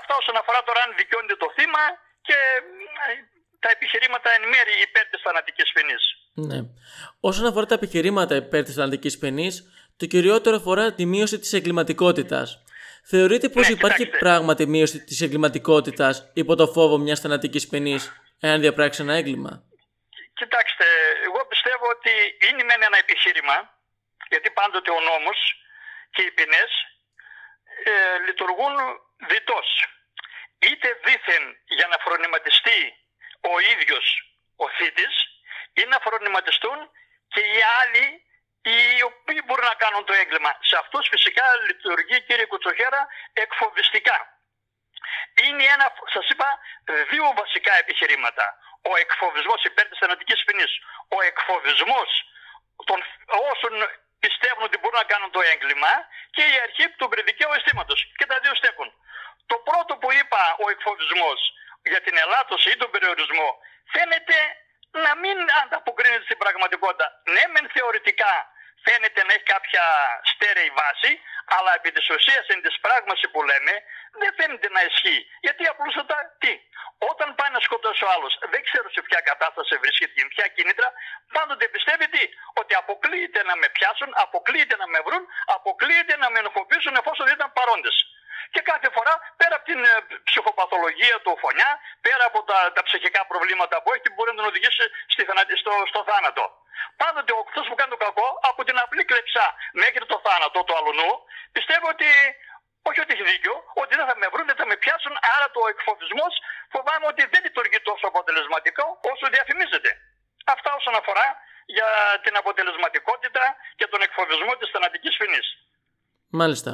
Αυτά 0.00 0.14
όσον 0.20 0.36
αφορά 0.40 0.60
τώρα 0.68 0.80
αν 0.84 0.90
δικαιώνεται 1.00 1.36
το 1.44 1.48
θύμα 1.56 1.84
και 2.26 2.38
τα 3.62 3.68
επιχειρήματα 3.76 4.28
εν 4.36 4.44
μέρη 4.52 4.74
υπέρ 4.86 5.04
της 5.12 5.20
θανατικής 5.26 5.68
ποινής. 5.74 6.04
Ναι. 6.50 6.58
Όσον 7.28 7.46
αφορά 7.46 7.66
τα 7.66 7.74
επιχειρήματα 7.80 8.34
υπέρ 8.42 8.62
της 8.64 8.74
θανατικής 8.74 9.18
ποινής, 9.18 9.54
Το 9.96 10.06
κυριότερο 10.06 10.56
αφορά 10.56 10.94
τη 10.94 11.06
μείωση 11.06 11.38
της 11.38 11.52
εγκληματικότητας. 11.52 12.63
Θεωρείτε 13.10 13.48
πως 13.48 13.66
Ναι, 13.68 13.72
υπάρχει 13.78 14.04
κοιτάξτε. 14.04 14.18
πράγματι 14.24 14.66
μείωση 14.66 15.04
της 15.04 15.20
εγκληματικότητας 15.20 16.30
υπό 16.34 16.54
το 16.56 16.66
φόβο 16.66 16.96
μιας 16.98 17.20
θανατικής 17.20 17.68
ποινής, 17.68 18.02
εάν 18.40 18.60
διαπράξει 18.60 19.02
ένα 19.02 19.14
έγκλημα; 19.14 19.52
Κοιτάξτε, 20.40 20.86
εγώ 21.26 21.40
πιστεύω 21.52 21.86
ότι 21.96 22.12
είναι 22.46 22.62
μεν 22.68 22.82
ένα 22.88 22.98
επιχείρημα, 23.04 23.56
γιατί 24.28 24.48
πάντοτε 24.50 24.90
ο 24.90 25.00
νόμος 25.10 25.38
και 26.14 26.22
οι 26.22 26.30
ποινές 26.36 26.70
ε, 27.84 27.92
λειτουργούν 28.26 28.74
διτός. 29.30 29.68
Είτε 30.66 30.88
δήθεν 31.04 31.42
για 31.78 31.86
να 31.92 31.96
φρονηματιστεί 32.04 32.80
ο 33.52 33.52
ίδιος 33.72 34.06
ο 34.64 34.66
θήτης 34.76 35.14
ή 35.80 35.82
να 35.92 35.98
φρονηματιστούν 36.04 36.78
και 37.32 37.40
οι 37.40 37.58
άλλοι 37.80 38.04
οι 38.70 39.02
οποίοι 39.10 39.40
μπορούν 39.44 39.66
να 39.72 39.78
κάνουν 39.82 40.04
το 40.04 40.12
έγκλημα. 40.22 40.50
Σε 40.70 40.76
αυτούς 40.82 41.04
φυσικά 41.14 41.44
λειτουργεί 41.66 42.16
κύριε 42.26 42.46
Κουτσοχέρα 42.50 43.00
εκφοβιστικά. 43.32 44.18
Είναι 45.44 45.64
ένα, 45.74 45.86
σας 46.14 46.28
είπα, 46.28 46.48
δύο 47.10 47.24
βασικά 47.42 47.72
επιχειρήματα. 47.82 48.44
Ο 48.90 48.96
εκφοβισμός 48.96 49.64
υπέρ 49.64 49.86
της 49.88 49.98
θανατικής 49.98 50.44
ποινής. 50.44 50.72
Ο 51.16 51.22
εκφοβισμός 51.30 52.08
των 52.88 52.98
όσων 53.50 53.72
πιστεύουν 54.18 54.64
ότι 54.68 54.78
μπορούν 54.78 54.98
να 55.02 55.10
κάνουν 55.12 55.30
το 55.30 55.40
έγκλημα 55.52 55.92
και 56.30 56.44
η 56.52 56.56
αρχή 56.66 56.86
του 56.98 57.08
πρεδικαίου 57.08 57.52
αισθήματος. 57.56 57.98
Και 58.18 58.26
τα 58.26 58.38
δύο 58.42 58.54
στέκουν. 58.54 58.88
Το 59.46 59.56
πρώτο 59.68 59.92
που 60.00 60.12
είπα, 60.12 60.42
ο 60.64 60.70
εκφοβισμός 60.74 61.38
για 61.92 62.00
την 62.00 62.16
ελάττωση 62.16 62.70
ή 62.70 62.76
τον 62.76 62.90
περιορισμό, 62.90 63.48
φαίνεται 63.94 64.36
να 64.90 65.12
μην 65.22 65.36
ανταποκρίνεται 65.62 66.24
στην 66.28 66.38
πραγματικότητα. 66.38 67.06
Ναι, 67.34 67.42
μεν 67.52 67.66
θεωρητικά 67.76 68.32
φαίνεται 68.84 69.20
να 69.26 69.32
έχει 69.36 69.46
κάποια 69.54 69.84
στέρεη 70.32 70.70
βάση, 70.80 71.12
αλλά 71.56 71.70
επί 71.78 71.90
της 71.96 72.06
ουσίας 72.14 72.44
εν 72.52 72.60
της 72.66 72.76
πράγμασης 72.84 73.28
που 73.32 73.40
λέμε 73.50 73.74
δεν 74.20 74.30
φαίνεται 74.38 74.68
να 74.76 74.80
ισχύει. 74.88 75.20
Γιατί 75.44 75.62
απλούστατα 75.72 76.16
τι; 76.42 76.52
Όταν 77.10 77.28
πάει 77.38 77.52
να 77.56 77.60
σκοτώσει 77.66 78.02
ο 78.06 78.08
άλλος, 78.14 78.32
δεν 78.52 78.62
ξέρω 78.68 78.88
σε 78.96 79.00
ποια 79.06 79.20
κατάσταση 79.30 79.72
βρίσκεται 79.82 80.12
και 80.16 80.22
με 80.26 80.30
ποια 80.34 80.46
κίνητρα, 80.56 80.88
πάντοτε 81.36 81.64
πιστεύει 81.74 82.06
τι; 82.14 82.24
Ότι 82.60 82.72
αποκλείεται 82.82 83.40
να 83.48 83.54
με 83.60 83.68
πιάσουν, 83.76 84.10
αποκλείεται 84.24 84.76
να 84.82 84.86
με 84.92 84.98
βρουν, 85.06 85.24
αποκλείεται 85.56 86.14
να 86.22 86.26
με 86.32 86.38
ενοχοποιήσουν 86.42 86.94
εφόσον 87.00 87.26
ήταν 87.36 87.48
παρόντες. 87.58 87.96
Και 88.54 88.60
κάθε 88.70 88.88
φορά 88.96 89.14
πέρα 89.40 89.54
από 89.58 89.66
την 89.70 89.80
ε, 89.84 89.92
ψυχοπαθολογία 90.28 91.16
του 91.24 91.32
φωνιά, 91.42 91.70
πέρα 92.06 92.24
από 92.30 92.38
τα, 92.48 92.58
τα 92.76 92.82
ψυχικά 92.88 93.20
προβλήματα 93.30 93.76
που 93.82 93.88
έχει, 93.94 94.08
μπορεί 94.14 94.28
να 94.32 94.38
τον 94.40 94.46
οδηγήσει 94.50 94.84
στη, 95.12 95.22
θανα- 95.28 95.56
στο, 95.62 95.72
στο 95.90 96.00
θάνατο. 96.08 96.44
Πάντοτε 97.02 97.30
ο 97.36 97.40
αυτός 97.46 97.64
που 97.68 97.76
κάνει 97.78 97.90
το 97.96 98.00
κακό, 98.06 98.28
από 98.50 98.60
την 98.68 98.76
απλή 98.84 99.02
κλεψά 99.10 99.46
μέχρι 99.82 100.04
το 100.12 100.16
θάνατο 100.24 100.58
του 100.66 100.74
αλουνού, 100.78 101.10
πιστεύω 101.56 101.86
ότι 101.94 102.08
όχι 102.88 103.00
ότι 103.04 103.12
έχει 103.14 103.26
δίκιο, 103.32 103.54
ότι 103.82 103.92
δεν 103.98 104.06
θα 104.10 104.16
με 104.22 104.26
βρουν, 104.32 104.46
δεν 104.50 104.58
θα 104.60 104.66
με 104.70 104.76
πιάσουν, 104.82 105.14
άρα 105.34 105.46
το 105.56 105.60
εκφοβισμός 105.72 106.32
φοβάμαι 106.74 107.06
ότι 107.12 107.22
δεν 107.32 107.40
λειτουργεί 107.46 107.80
τόσο 107.90 108.04
αποτελεσματικό 108.12 108.84
όσο 109.12 109.24
διαφημίζεται. 109.34 109.90
Αυτά 110.54 110.70
όσον 110.80 110.94
αφορά 111.00 111.26
για 111.76 111.88
την 112.24 112.34
αποτελεσματικότητα 112.36 113.44
και 113.78 113.86
τον 113.92 114.00
εκφοβισμό 114.06 114.52
της 114.56 114.68
θανατικής 114.74 115.16
ποινής. 115.16 115.46
Μάλιστα. 116.40 116.70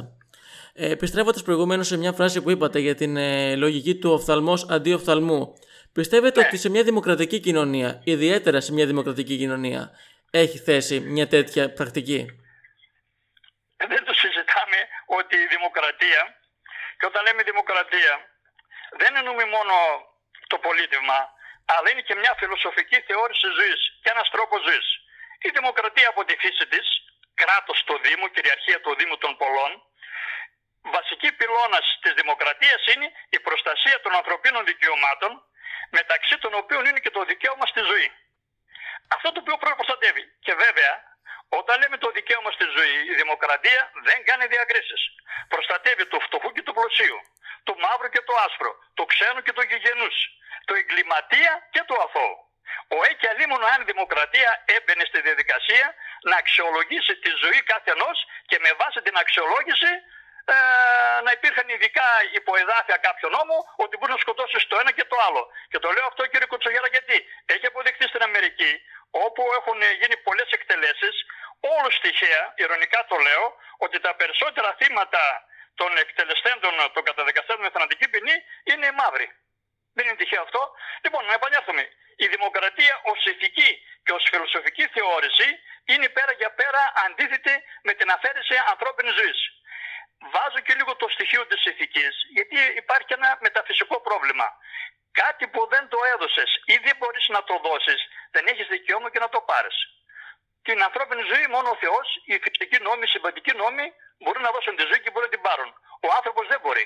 Ε, 0.73 0.91
επιστρέφοντας 0.91 1.43
προηγουμένως 1.43 1.87
σε 1.87 1.97
μια 1.97 2.11
φράση 2.11 2.41
που 2.41 2.49
είπατε 2.51 2.79
για 2.79 2.95
την 2.95 3.17
ε, 3.17 3.55
λογική 3.55 3.95
του 3.95 4.11
οφθαλμός 4.11 4.65
αντί 4.69 4.93
οφθαλμού, 4.93 5.41
πιστεύετε 5.97 6.39
Ναι. 6.39 6.45
ότι 6.47 6.57
σε 6.57 6.69
μια 6.69 6.83
δημοκρατική 6.83 7.39
κοινωνία, 7.39 8.01
ιδιαίτερα 8.03 8.59
σε 8.61 8.71
μια 8.73 8.85
δημοκρατική 8.85 9.35
κοινωνία, 9.37 9.81
έχει 10.31 10.57
θέση 10.57 10.95
μια 10.99 11.27
τέτοια 11.27 11.63
πρακτική; 11.73 12.21
δεν 13.91 14.01
το 14.07 14.13
συζητάμε 14.21 14.79
ότι 15.19 15.35
η 15.45 15.47
δημοκρατία, 15.55 16.21
και 16.97 17.05
όταν 17.11 17.21
λέμε 17.25 17.41
δημοκρατία, 17.51 18.13
δεν 19.01 19.11
εννοούμε 19.19 19.45
μόνο 19.55 19.75
το 20.51 20.57
πολίτευμα, 20.65 21.19
αλλά 21.73 21.87
είναι 21.91 22.03
και 22.07 22.15
μια 22.21 22.33
φιλοσοφική 22.39 22.97
θεώρηση 23.07 23.47
ζωής 23.57 23.81
και 24.01 24.09
ένας 24.15 24.27
τρόπος 24.35 24.59
ζωής. 24.67 24.87
Η 25.47 25.49
δημοκρατία 25.57 26.07
από 26.13 26.21
τη 26.27 26.33
φύση 26.43 26.65
της, 26.73 26.87
κράτος 27.41 27.77
του 27.87 27.95
Δήμου, 28.05 28.27
κυριαρχία 28.35 28.79
του 28.83 28.91
Δήμου 28.99 29.17
των 29.23 29.31
πολλών, 29.41 29.71
βασική 30.83 31.31
πυλώνας 31.31 31.85
της 32.01 32.13
δημοκρατίας 32.13 32.81
είναι 32.93 33.11
η 33.29 33.39
προστασία 33.39 34.01
των 34.01 34.15
ανθρωπίνων 34.15 34.65
δικαιωμάτων, 34.65 35.31
μεταξύ 35.89 36.37
των 36.37 36.53
οποίων 36.53 36.85
είναι 36.85 36.99
και 36.99 37.09
το 37.09 37.23
δικαίωμα 37.23 37.65
στη 37.65 37.81
ζωή. 37.91 38.11
Αυτό 39.15 39.31
το 39.31 39.39
οποίο 39.43 39.55
πρέπει 39.57 39.75
να 39.75 39.79
προστατεύει. 39.81 40.23
Και 40.45 40.53
βέβαια, 40.53 40.93
όταν 41.59 41.75
λέμε 41.81 41.97
το 41.97 42.09
δικαίωμα 42.17 42.51
στη 42.57 42.65
ζωή, 42.77 42.97
η 43.11 43.13
δημοκρατία 43.21 43.81
δεν 44.07 44.19
κάνει 44.27 44.45
διακρίσεις. 44.55 45.01
Προστατεύει 45.53 46.05
το 46.05 46.19
φτωχού 46.25 46.51
και 46.55 46.61
του 46.61 46.73
πλουσίου, 46.73 47.19
το 47.63 47.73
μαύρο 47.83 48.07
και 48.13 48.21
το 48.27 48.33
άσπρο, 48.45 48.71
το 48.93 49.03
ξένο 49.11 49.39
και 49.45 49.53
το 49.57 49.61
γηγενούς, 49.69 50.17
το 50.67 50.73
εγκληματία 50.79 51.51
και 51.73 51.83
το 51.89 51.95
αθώο. 52.05 52.35
Ο 52.95 52.97
ΕΚΙ 53.09 53.27
αλίμονο 53.27 53.65
αν 53.73 53.81
η 53.81 53.85
δημοκρατία 53.91 54.51
έμπαινε 54.75 55.03
στη 55.09 55.19
διαδικασία 55.27 55.85
να 56.29 56.35
αξιολογήσει 56.41 57.13
τη 57.23 57.31
ζωή 57.43 57.59
κάθε 57.71 57.91
ενός 57.95 58.17
και 58.49 58.57
με 58.65 58.71
βάση 58.81 58.99
την 59.05 59.15
αξιολόγηση 59.23 59.91
ε, 60.57 61.21
να 61.25 61.31
υπήρχαν 61.37 61.67
ειδικά 61.73 62.07
υποεδάφια 62.39 62.97
κάποιο 63.07 63.27
νόμο 63.37 63.55
ότι 63.83 63.93
μπορεί 63.97 64.11
να 64.17 64.21
σκοτώσεις 64.25 64.67
το 64.69 64.75
ένα 64.81 64.91
και 64.97 65.05
το 65.11 65.17
άλλο. 65.27 65.43
Και 65.71 65.79
το 65.83 65.89
λέω 65.95 66.05
αυτό 66.11 66.21
κύριε 66.31 66.47
Κουτσογέρα 66.51 66.87
γιατί 66.95 67.15
έχει 67.53 67.65
αποδειχθεί 67.71 68.05
στην 68.11 68.21
Αμερική 68.27 68.71
όπου 69.25 69.41
έχουν 69.59 69.79
γίνει 69.99 70.15
πολλές 70.27 70.49
εκτελέσεις 70.57 71.15
όλους 71.75 71.95
τυχαία, 72.03 72.43
ηρωνικά 72.63 72.99
το 73.11 73.17
λέω, 73.27 73.45
ότι 73.77 73.97
τα 73.99 74.15
περισσότερα 74.15 74.69
θύματα 74.79 75.23
των 75.75 75.97
εκτελεστέντων, 75.97 76.73
των 76.93 77.03
καταδικαστέντων 77.03 77.61
με 77.65 77.69
θανατική 77.75 78.07
ποινή 78.09 78.35
είναι 78.63 78.85
οι 78.87 78.95
μαύροι. 78.99 79.27
Δεν 79.95 80.05
είναι 80.05 80.15
τυχαίο 80.15 80.41
αυτό. 80.41 80.61
Λοιπόν, 81.03 81.25
να 81.25 81.33
επανέλθουμε. 81.33 81.83
Η 82.15 82.27
δημοκρατία 82.27 82.93
ως 83.11 83.25
ηθική 83.25 83.71
και 84.03 84.11
ως 84.17 84.23
φιλοσοφική 84.31 84.85
θεώρηση 84.95 85.47
είναι 85.85 86.09
πέρα 86.09 86.31
για 86.41 86.51
πέρα 86.59 86.81
αντίθετη 87.05 87.55
με 87.83 87.93
την 87.93 88.11
αφαίρεση 88.11 88.55
ανθρώπινης 88.71 89.13
ζωής. 89.19 89.39
Βάζω 90.29 90.59
και 90.65 90.73
λίγο 90.73 90.95
το 90.95 91.07
στοιχείο 91.09 91.45
της 91.47 91.65
ηθικής, 91.65 92.13
γιατί 92.35 92.57
υπάρχει 92.81 93.13
ένα 93.13 93.37
μεταφυσικό 93.41 94.01
πρόβλημα. 94.01 94.47
Κάτι 95.11 95.47
που 95.47 95.67
δεν 95.67 95.87
το 95.87 95.97
έδωσες 96.13 96.61
ή 96.65 96.77
δεν 96.77 96.95
μπορείς 96.97 97.27
να 97.27 97.43
το 97.43 97.59
δώσεις, 97.65 98.01
δεν 98.31 98.47
έχεις 98.47 98.67
δικαίωμα 98.67 99.09
και 99.11 99.19
να 99.19 99.29
το 99.29 99.41
πάρεις. 99.41 99.75
Την 100.61 100.83
ανθρώπινη 100.83 101.21
ζωή 101.21 101.47
μόνο 101.47 101.69
ο 101.69 101.75
Θεός, 101.75 102.07
οι 102.25 102.39
φυσικοί 102.43 102.77
νόμοι, 102.81 103.03
οι 103.03 103.07
συμβατικοί 103.07 103.53
νόμοι 103.55 103.85
μπορούν 104.19 104.41
να 104.41 104.51
δώσουν 104.51 104.75
τη 104.75 104.83
ζωή 104.89 104.99
και 105.01 105.11
μπορούν 105.11 105.29
να 105.29 105.35
την 105.35 105.43
πάρουν. 105.47 105.69
Ο 106.05 106.07
άνθρωπος 106.17 106.47
δεν 106.47 106.59
μπορεί. 106.63 106.85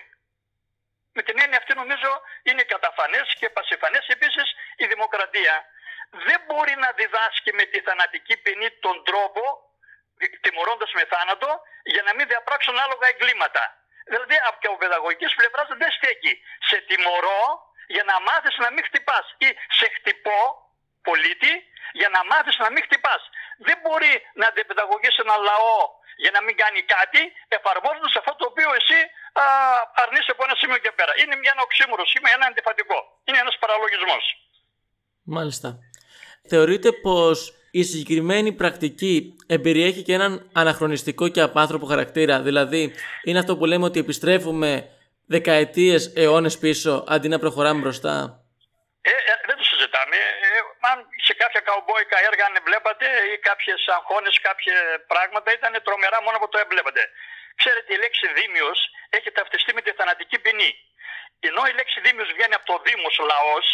Με 1.18 1.22
την 1.24 1.40
έννοια 1.40 1.58
αυτή 1.58 1.74
νομίζω 1.74 2.22
είναι 2.44 2.64
καταφανές 2.64 3.36
και 3.40 3.50
πασιφανές 3.50 4.08
επίσης 4.08 4.48
η 4.76 4.86
δημοκρατία 4.86 5.66
δεν 6.10 6.40
μπορεί 6.46 6.76
να 6.76 6.92
διδάσκει 6.92 7.54
με 7.54 7.64
τη 7.64 7.80
θανατική 7.82 8.38
ποινή 8.38 8.70
τον 8.72 9.04
τρόπο 9.04 9.42
τιμωρώντας 9.44 9.64
με 9.64 9.64
θάνατο 9.64 9.65
για 11.94 12.04
να 12.08 12.12
μην 12.16 12.26
διαπράξουν 12.32 12.76
άλογα 12.84 13.08
εγκλήματα. 13.14 13.64
Δηλαδή 14.10 14.36
από 14.50 14.58
ο 14.76 14.78
παιδαγωγικής 14.82 15.32
πλευράς 15.40 15.68
δεν 15.82 15.92
στέκει. 15.98 16.34
Σε 16.70 16.78
τιμωρώ 16.88 17.44
για 17.96 18.04
να 18.10 18.16
μάθεις 18.28 18.56
να 18.64 18.70
μην 18.74 18.84
χτυπάς 18.88 19.26
ή 19.46 19.50
σε 19.80 19.88
χτυπώ 19.96 20.42
πολίτη 21.08 21.54
για 22.00 22.10
να 22.16 22.20
μάθεις 22.32 22.56
να 22.64 22.70
μην 22.74 22.82
χτυπάς. 22.88 23.22
Δεν 23.68 23.78
μπορεί 23.82 24.14
να 24.40 24.46
αντιπαιδαγωγήσει 24.50 25.20
ένα 25.26 25.36
λαό 25.50 25.80
για 26.24 26.32
να 26.36 26.40
μην 26.46 26.56
κάνει 26.62 26.82
κάτι 26.96 27.22
εφαρμόζοντας 27.58 28.14
αυτό 28.20 28.34
το 28.40 28.46
οποίο 28.52 28.70
εσύ 28.80 29.00
α, 29.44 29.46
αρνείσαι 30.04 30.32
από 30.36 30.44
ένα 30.48 30.56
σημείο 30.62 30.80
και 30.84 30.92
πέρα. 30.98 31.12
Είναι 31.22 31.36
μια 31.42 31.52
ένα 31.54 31.62
οξύμορος 31.68 32.08
σήμα, 32.12 32.28
ένα 32.38 32.46
αντιφατικό. 32.52 32.98
Είναι 33.26 33.40
ένας 33.44 33.56
παραλογισμός. 33.64 34.24
Μάλιστα. 35.36 35.70
Θεωρείτε 36.52 36.90
πως 37.06 37.38
η 37.80 37.84
συγκεκριμένη 37.92 38.52
πρακτική 38.62 39.16
εμπεριέχει 39.56 40.02
και 40.08 40.14
έναν 40.20 40.34
αναχρονιστικό 40.62 41.26
και 41.34 41.42
απάνθρωπο 41.50 41.86
χαρακτήρα. 41.94 42.36
Δηλαδή, 42.48 42.82
είναι 43.28 43.40
αυτό 43.44 43.54
που 43.58 43.66
λέμε 43.72 43.86
ότι 43.90 44.00
επιστρέφουμε 44.06 44.70
δεκαετίες, 45.36 46.02
αιώνες 46.20 46.56
πίσω 46.64 46.94
αντί 47.14 47.28
να 47.34 47.40
προχωράμε 47.44 47.80
μπροστά. 47.84 48.16
Ε, 49.12 49.14
ε, 49.32 49.34
δεν 49.48 49.56
το 49.60 49.66
συζητάμε. 49.72 50.18
Ε, 50.48 50.50
αν 50.92 50.98
σε 51.28 51.34
κάποια 51.42 51.62
καουμπόικα 51.68 52.18
έργα 52.30 52.44
αν 52.50 52.56
βλέπατε 52.68 53.06
ή 53.34 53.36
κάποιες 53.50 53.82
αγχώνες, 53.96 54.36
κάποια 54.48 54.78
πράγματα 55.12 55.50
ήταν 55.58 55.74
τρομερά 55.86 56.20
μόνο 56.26 56.38
που 56.42 56.50
το 56.54 56.58
έβλεπατε. 56.64 57.02
Ξέρετε 57.60 57.90
η 57.96 57.98
λέξη 58.04 58.26
δήμιος 58.38 58.80
έχει 59.18 59.30
ταυτιστεί 59.38 59.72
με 59.78 59.82
τη 59.86 59.92
θανατική 60.00 60.38
ποινή. 60.44 60.72
Ενώ 61.48 61.62
η 61.72 61.74
λέξη 61.80 61.98
δήμιος 62.06 62.30
βγαίνει 62.36 62.56
από 62.60 62.68
το 62.72 62.76
δήμος 62.86 63.16
λαός, 63.32 63.66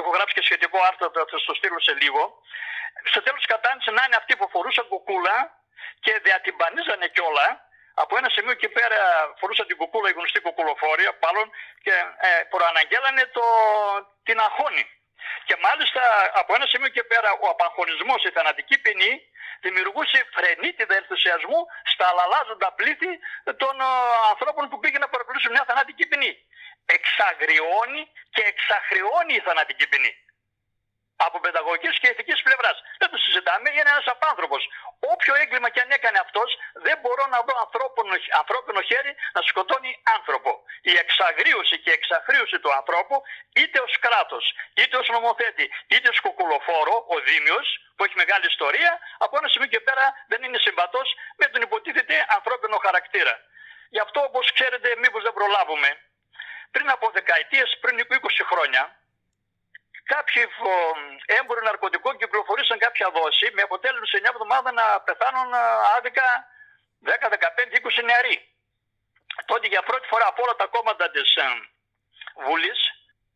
έχω 0.00 0.10
γράψει 0.16 0.34
και 0.36 0.44
σχετικό 0.48 0.78
άρθρο, 0.88 1.06
θα 1.14 1.24
σας 1.32 1.42
το 1.48 1.54
στείλω 1.58 1.80
σε 1.86 1.92
λίγο, 2.02 2.22
στο 3.10 3.20
τέλος 3.26 3.44
κατάντησε 3.52 3.90
να 3.96 4.02
είναι 4.04 4.16
αυτοί 4.20 4.32
που 4.38 4.46
φορούσαν 4.54 4.86
κουκούλα 4.92 5.36
και 6.04 6.12
διατυμπανίζανε 6.26 7.06
κιόλα 7.14 7.48
από 8.02 8.12
ένα 8.20 8.28
σημείο 8.34 8.54
εκεί 8.58 8.68
πέρα 8.78 8.98
φορούσαν 9.40 9.66
την 9.66 9.76
κουκούλα, 9.80 10.08
η 10.08 10.12
γνωστή 10.18 10.40
κουκουλοφόρια, 10.40 11.10
πάλων 11.22 11.48
και 11.84 11.94
ε, 12.28 12.30
προαναγγέλανε 12.52 13.24
το, 13.36 13.44
την 14.26 14.38
αγχώνη. 14.46 14.84
Και 15.48 15.56
μάλιστα 15.66 16.02
από 16.40 16.50
ένα 16.56 16.66
σημείο 16.72 16.90
και 16.96 17.04
πέρα 17.12 17.30
ο 17.44 17.46
απαγχωνισμός, 17.54 18.20
η 18.24 18.30
θανατική 18.36 18.76
ποινή 18.84 19.12
δημιουργούσε 19.64 20.18
φρενίτιδα 20.34 20.94
ενθουσιασμού 21.02 21.60
στα 21.92 22.06
αλλάζοντα 22.10 22.68
πλήθη 22.78 23.12
των 23.62 23.74
ε, 23.80 23.88
ανθρώπων 24.32 24.64
που 24.68 24.78
πήγαιναν 24.78 25.04
να 25.06 25.12
παρακολουθήσουν 25.14 25.52
μια 25.56 25.64
θανάτικη 25.68 26.04
ποινή. 26.10 26.32
Εξαγριώνει 26.96 28.02
και 28.34 28.42
εξαχρεώνει 28.68 29.34
η 29.40 29.42
θανάτικη 29.46 29.86
ποινή 29.92 30.12
από 31.26 31.40
παιδαγωγικής 31.40 31.98
και 32.00 32.08
ηθικής 32.12 32.40
πλευράς. 32.46 32.76
Δεν 33.00 33.08
το 33.12 33.16
συζητάμε, 33.24 33.66
είναι 33.70 33.90
ένας 33.94 34.06
απάνθρωπος. 34.14 34.62
Όποιο 35.12 35.34
έγκλημα 35.42 35.68
και 35.70 35.80
αν 35.84 35.90
έκανε 35.90 36.18
αυτός, 36.26 36.48
δεν 36.86 36.96
μπορώ 37.02 37.24
να 37.34 37.38
δω 37.46 37.54
ανθρώπινο, 37.64 38.14
ανθρώπινο 38.42 38.80
χέρι 38.90 39.12
να 39.36 39.40
σκοτώνει 39.50 39.92
άνθρωπο. 40.16 40.50
Η 40.90 40.92
εξαγρίωση 41.02 41.76
και 41.84 41.92
εξαχρίωση 41.98 42.56
του 42.62 42.70
ανθρώπου, 42.78 43.16
είτε 43.60 43.78
ως 43.86 43.92
κράτος, 44.04 44.44
είτε 44.80 44.96
ως 44.96 45.08
νομοθέτη, 45.16 45.66
είτε 45.92 46.08
ως 46.08 46.20
κουκουλοφόρο, 46.20 46.94
ο 47.14 47.16
Δήμιος, 47.26 47.66
που 47.94 48.04
έχει 48.04 48.16
μεγάλη 48.22 48.46
ιστορία, 48.46 48.92
από 49.24 49.34
ένα 49.38 49.48
σημείο 49.52 49.68
και 49.74 49.80
πέρα 49.80 50.04
δεν 50.30 50.40
είναι 50.42 50.58
συμβατός 50.66 51.08
με 51.40 51.46
τον 51.52 51.60
υποτίθεται 51.62 52.14
ανθρώπινο 52.36 52.76
χαρακτήρα. 52.86 53.34
Γι' 53.94 54.02
αυτό, 54.06 54.18
όπως 54.28 54.52
ξέρετε, 54.52 54.88
μήπως 55.02 55.22
δεν 55.22 55.32
προλάβουμε, 55.38 55.88
πριν 56.70 56.90
από 56.90 57.10
δεκαετίες, 57.10 57.78
πριν 57.80 57.96
20 57.98 58.44
χρόνια, 58.50 58.82
κάποιοι 60.14 60.42
έμποροι 61.38 61.62
ναρκωτικών 61.64 62.16
κυκλοφορήσαν 62.20 62.78
κάποια 62.78 63.10
δόση 63.10 63.46
με 63.56 63.62
αποτέλεσμα 63.62 64.06
σε 64.06 64.18
9 64.22 64.28
εβδομάδα 64.34 64.72
να 64.72 65.00
πεθάνουν 65.00 65.54
άδικα 65.96 66.26
10, 67.04 67.28
15, 67.28 67.72
20 67.72 68.04
νεαροί. 68.04 68.36
Τότε 69.50 69.66
για 69.66 69.82
πρώτη 69.82 70.06
φορά 70.06 70.26
από 70.26 70.42
όλα 70.44 70.56
τα 70.56 70.66
κόμματα 70.66 71.10
της 71.10 71.28
Βουλής 72.46 72.80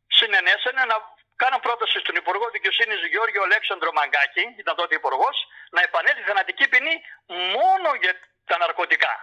συνενέσανε 0.07 0.85
να 0.85 0.97
κάνουν 1.43 1.61
πρόταση 1.61 1.99
στον 1.99 2.17
Υπουργό 2.23 2.47
Δικαιοσύνης 2.57 3.01
Γιώργιο 3.13 3.43
Αλέξανδρο 3.43 3.91
Μαγκάκη, 3.93 4.45
ήταν 4.63 4.75
τότε 4.77 4.95
υπουργός, 4.95 5.37
να 5.71 5.81
επανέλθει 5.89 6.23
θανατική 6.23 6.69
ποινή 6.69 6.95
μόνο 7.57 7.89
για 8.03 8.13
τα 8.49 8.57
ναρκωτικά. 8.63 9.15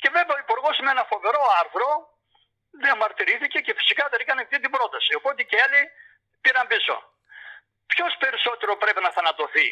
Και 0.00 0.08
βέβαια 0.16 0.34
ο 0.36 0.38
Υπουργός 0.46 0.76
με 0.84 0.90
ένα 0.90 1.04
φοβερό 1.12 1.42
άρθρο 1.60 1.88
διαμαρτυρήθηκε 2.70 3.58
και 3.60 3.74
φυσικά 3.74 4.08
δεν 4.10 4.20
έκανε 4.20 4.40
αυτή 4.42 4.60
την 4.60 4.70
πρόταση. 4.70 5.14
Οπότε 5.14 5.42
και 5.42 5.56
άλλοι 5.64 5.82
πήραν 6.40 6.66
πίσω. 6.66 6.94
Ποιος 7.86 8.16
περισσότερο 8.18 8.76
πρέπει 8.76 9.00
να 9.00 9.10
θανατωθεί, 9.10 9.68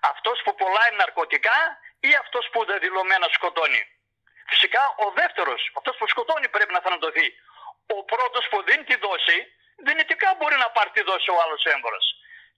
αυτός 0.00 0.42
που 0.44 0.54
πουλάει 0.54 0.90
ναρκωτικά 0.96 1.58
ή 2.00 2.14
αυτός 2.22 2.48
που 2.52 2.64
δεδηλωμένα 2.64 3.28
σκοτώνει; 3.36 3.82
Φυσικά 4.46 4.82
ο 5.04 5.10
δεύτερος, 5.10 5.70
αυτός 5.78 5.96
που 5.96 6.06
σκοτώνει, 6.08 6.48
πρέπει 6.48 6.72
να 6.72 6.80
θανατωθεί. 6.80 7.26
Ο 7.96 8.04
πρώτος 8.04 8.48
που 8.50 8.62
δίνει 8.62 8.84
τη 8.84 8.96
δόση, 8.96 9.38
δυνητικά 9.76 10.34
μπορεί 10.38 10.56
να 10.56 10.70
πάρει 10.70 10.90
τη 10.90 11.02
δόση 11.02 11.30
ο 11.30 11.40
άλλος 11.42 11.64
έμπορο. 11.64 11.98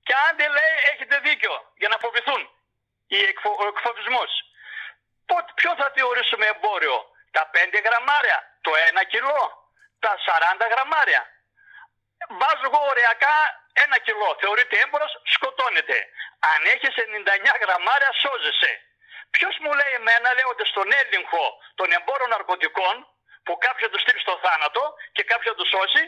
Και 0.06 0.14
αν 0.26 0.36
δεν 0.36 0.50
λέει, 0.50 0.74
έχετε 0.92 1.18
δίκιο 1.18 1.54
για 1.76 1.88
να 1.88 1.98
φοβηθούν 1.98 2.42
ο 3.62 3.66
εκφοβισμός. 3.72 4.30
Ποιο 5.54 5.74
θα 5.80 5.92
θεωρήσουμε 5.94 6.46
εμπόριο, 6.46 6.96
τα 7.30 7.50
5 7.52 7.80
γραμμάρια, 7.86 8.38
το 8.60 8.70
1 8.74 9.04
κιλό, 9.04 9.65
τα 10.06 10.14
40 10.26 10.66
γραμμάρια 10.72 11.22
βάζω 12.40 12.64
εγώ 12.70 12.80
ωριακά 12.92 13.36
ένα 13.84 13.96
κιλό. 14.06 14.30
Θεωρείται 14.40 14.76
έμπορος, 14.84 15.12
σκοτώνεται. 15.34 15.98
Αν 16.50 16.60
έχεις 16.74 16.94
99 16.96 17.54
γραμμάρια, 17.62 18.10
σώζεσαι. 18.22 18.72
Ποιος 19.34 19.54
μου 19.62 19.72
λέει 19.80 19.92
εμένα, 20.00 20.28
λέγονται 20.38 20.66
στον 20.72 20.88
έλεγχο 21.00 21.44
των 21.78 21.88
εμπόρων 21.96 22.28
ναρκωτικών, 22.34 22.96
που 23.44 23.54
κάποιο 23.66 23.86
τους 23.90 24.00
στείλει 24.04 24.20
στο 24.26 24.34
θάνατο 24.44 24.82
και 25.16 25.22
κάποιο 25.32 25.50
τους 25.58 25.68
σώσει, 25.74 26.02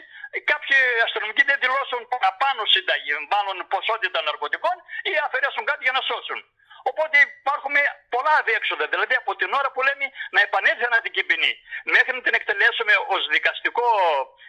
κάποιοι 0.51 0.77
αστυνομικοί 1.05 1.43
δεν 1.49 1.57
δηλώσουν 1.63 2.01
παραπάνω 2.13 2.61
συνταγή, 2.73 3.13
μάλλον 3.33 3.55
ποσότητα 3.73 4.19
ναρκωτικών 4.27 4.75
ή 5.09 5.11
αφαιρέσουν 5.25 5.63
κάτι 5.69 5.83
για 5.87 5.95
να 5.97 6.01
σώσουν. 6.09 6.39
Οπότε 6.83 7.17
υπάρχουν 7.41 7.75
πολλά 8.09 8.33
αδιέξοδα. 8.41 8.87
Δηλαδή 8.87 9.15
από 9.15 9.35
την 9.35 9.53
ώρα 9.53 9.71
που 9.71 9.81
λέμε 9.81 10.05
να 10.35 10.41
επανέλθει 10.41 10.83
αναδική 10.85 11.23
ποινή 11.23 11.53
μέχρι 11.83 12.11
να 12.17 12.21
την 12.21 12.33
εκτελέσουμε 12.33 12.93
ως 13.07 13.27
δικαστικό 13.27 13.87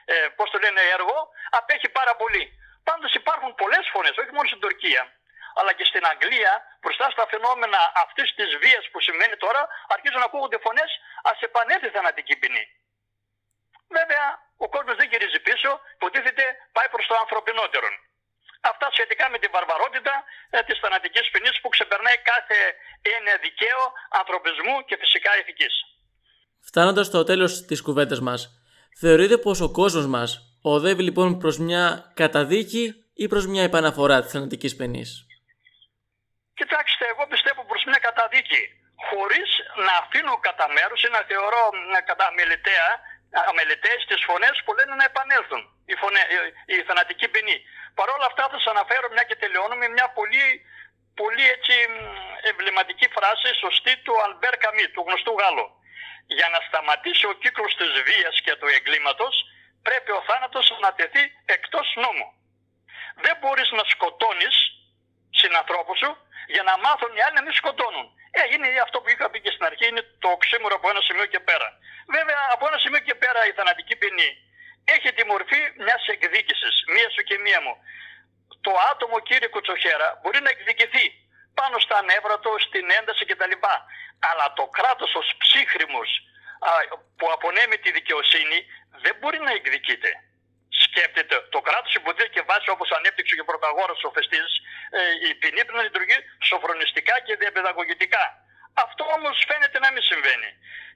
ε, 0.05 0.15
πώς 0.37 0.51
το 0.51 0.59
λένε, 0.59 0.81
έργο, 0.97 1.17
απέχει 1.51 1.89
πάρα 1.89 2.17
πολύ. 2.17 2.45
Πάντως 2.85 3.15
υπάρχουν 3.15 3.55
πολλές 3.55 3.85
φωνές, 3.93 4.15
όχι 4.23 4.33
μόνο 4.37 4.47
στην 4.49 4.61
Τουρκία, 4.61 5.03
αλλά 5.59 5.73
και 5.73 5.85
στην 5.85 6.07
Αγγλία, 6.07 6.53
μπροστά 6.81 7.11
στα 7.11 7.27
φαινόμενα 7.33 7.93
αυτής 8.05 8.35
της 8.35 8.57
βίας 8.63 8.85
που 8.91 9.01
σημαίνει 9.01 9.37
τώρα, 9.37 9.69
αρχίζουν 9.95 10.19
να 10.19 10.25
ακούγονται 10.25 10.59
φωνές, 10.67 10.91
ας 11.23 11.41
επανέλθει 11.41 11.89
θανατική 11.89 12.37
ποινή. 12.37 12.65
Βέβαια, 13.99 14.27
ο 14.57 14.69
κόσμος 14.69 14.97
δεν 14.97 15.09
γυρίζει 15.11 15.41
πίσω, 15.41 15.81
υποτίθεται 15.95 16.45
πάει 16.73 16.89
προς 16.89 17.07
το 17.07 17.15
ανθρωπινότερο. 17.23 17.89
Αυτά 18.61 18.87
σχετικά 18.93 19.31
με 19.31 19.39
την 19.39 19.51
βαρβαρότητα 19.53 20.25
ε, 20.51 20.63
της 20.63 20.79
θανατικής 20.83 21.31
ποινής 21.31 21.61
που 21.61 21.69
ξεπερνάει 21.69 22.19
κάθε 22.33 22.59
έννοια 23.15 23.37
δικαίου, 23.47 23.85
ανθρωπισμού 24.21 24.85
και 24.89 24.97
φυσικά 25.03 25.31
ηθικής. 25.41 25.75
Φτάνοντας 26.69 27.07
στο 27.07 27.25
τέλος 27.25 27.65
της 27.69 27.83
κουβέντας 27.83 28.21
μας, 28.21 28.41
θεωρείτε 29.01 29.37
πως 29.37 29.61
ο 29.61 29.71
κόσμος 29.71 30.07
μας 30.07 30.31
οδεύει 30.63 31.03
λοιπόν 31.03 31.39
προς 31.39 31.59
μια 31.59 32.13
καταδίκη 32.15 32.85
ή 33.15 33.27
προς 33.29 33.47
μια 33.47 33.63
επαναφορά 33.63 34.23
της 34.23 34.33
θανατικής 34.33 34.77
ποινής; 34.77 35.11
Κοιτάξτε, 36.61 37.05
εγώ 37.13 37.25
πιστεύω 37.33 37.63
προς 37.71 37.83
μια 37.91 38.01
καταδίκη, 38.09 38.63
χωρίς 39.09 39.49
να 39.87 39.93
αφήνω 40.03 40.35
κατά 40.49 40.67
μέρου 40.77 40.97
ή 41.07 41.09
να 41.17 41.21
θεωρώ 41.31 41.63
κατά 42.11 42.25
αμεληταία, 42.31 42.89
αμελητές 43.51 43.99
τις 44.09 44.21
φωνές 44.29 44.57
που 44.65 44.73
λένε 44.79 44.95
να 45.01 45.05
επανέλθουν 45.11 45.63
η, 45.93 45.95
φωνέ, 46.03 46.23
η, 46.35 46.75
η 46.77 46.83
θανατική 46.89 47.29
ποινή. 47.29 47.57
Παρ' 47.99 48.11
όλα 48.15 48.27
αυτά 48.31 48.43
θα 48.51 48.57
σας 48.59 48.67
αναφέρω 48.75 49.07
μια 49.15 49.25
και 49.29 49.37
τελειώνω 49.43 49.77
με 49.83 49.89
μια 49.97 50.09
πολύ, 50.19 50.47
πολύ 51.21 51.45
έτσι 51.55 51.75
εμβληματική 52.51 53.07
φράση 53.17 53.49
σωστή 53.63 53.95
του 54.05 54.15
Αλμπέρ 54.25 54.57
Καμί, 54.63 54.87
του 54.93 55.05
γνωστού 55.07 55.33
Γάλλου. 55.41 55.67
Για 56.37 56.49
να 56.55 56.59
σταματήσει 56.69 57.27
ο 57.27 57.35
κύκλος 57.43 57.73
της 57.81 57.91
βίας 58.07 58.35
και 58.45 58.55
του 58.57 58.69
εγκλήματος 58.77 59.35
πρέπει 59.87 60.11
ο 60.19 60.21
θάνατος 60.29 60.67
να 60.85 60.91
τεθεί 60.99 61.25
εκτός 61.57 61.87
νόμου. 62.05 62.29
Δεν 63.25 63.37
μπορείς 63.41 63.71
να 63.79 63.85
σκοτώνεις 63.93 64.57
συνανθρώπους 65.41 65.99
σου 65.99 66.11
για 66.55 66.63
να 66.63 66.75
μάθουν 66.85 67.17
οι 67.17 67.23
άλλοι 67.23 67.35
να 67.35 67.43
μην 67.43 67.55
σκοτώνουν. 67.61 68.07
Ε, 68.39 68.41
είναι 68.53 68.69
αυτό 68.87 68.97
που 69.01 69.09
είχα 69.13 69.31
πει 69.31 69.39
και 69.45 69.53
στην 69.55 69.65
αρχή, 69.71 69.87
είναι 69.89 70.05
το 70.23 70.29
οξύμορο 70.37 70.75
από 70.79 70.89
ένα 70.93 71.01
σημείο 71.09 71.27
και 71.33 71.41
πέρα. 71.49 71.69
Βέβαια, 72.17 72.41
από 72.55 72.67
ένα 72.71 72.79
σημείο 72.85 73.01
και 73.09 73.15
πέρα 73.23 73.41
η 73.51 73.53
θανατική 73.59 73.97
ποινή 73.97 74.31
έχει 74.95 75.09
τη 75.13 75.23
μορφή 75.27 75.61
μιας 75.85 76.03
εκδίκησης, 76.15 76.75
μία 76.95 77.09
σου 77.15 77.23
και 77.29 77.39
μία 77.39 77.61
μου. 77.65 77.75
Το 78.67 78.73
άτομο, 78.91 79.17
κύριε 79.29 79.49
Κουτσοχέρα, 79.49 80.09
μπορεί 80.21 80.41
να 80.41 80.51
εκδικηθεί 80.55 81.07
πάνω 81.59 81.79
στα 81.79 82.03
νεύρα 82.03 82.37
του, 82.39 82.53
στην 82.67 82.91
ένταση 82.99 83.25
κτλ. 83.25 83.55
Αλλά 84.31 84.47
το 84.59 84.65
κράτος 84.77 85.15
ως 85.15 85.29
ψύχρημος 85.43 86.11
που 87.17 87.27
απονέμει 87.33 87.79
τη 87.79 87.91
δικαιοσύνη 87.99 88.59
δεν 89.05 89.15
μπορεί 89.19 89.39
να 89.39 89.53
εκδικείται. 89.59 90.11
Σκέπτεται, 91.71 91.89
το 91.89 91.89
κράτο 91.89 91.89
υποτίθεται 92.01 92.33
και 92.35 92.43
βάσει 92.51 92.69
όπως 92.75 92.89
ανέπτυξε 92.99 93.35
και 93.37 93.45
ο 93.47 93.49
πρωταγόρο 93.51 93.95
ο 94.07 94.11
Φεστής, 94.17 94.51
ε, 94.99 95.01
η 95.29 95.31
ποινή 95.41 95.61
πρέπει 95.67 95.81
να 95.83 95.87
λειτουργεί 95.89 96.19
σοφρονιστικά 96.49 97.15
και 97.27 97.33
διαπαιδαγωγητικά. 97.43 98.25
Αυτό 98.85 99.03
όμως 99.17 99.35
φαίνεται 99.49 99.79
να 99.85 99.89
μην 99.95 100.03
συμβαίνει. 100.11 100.51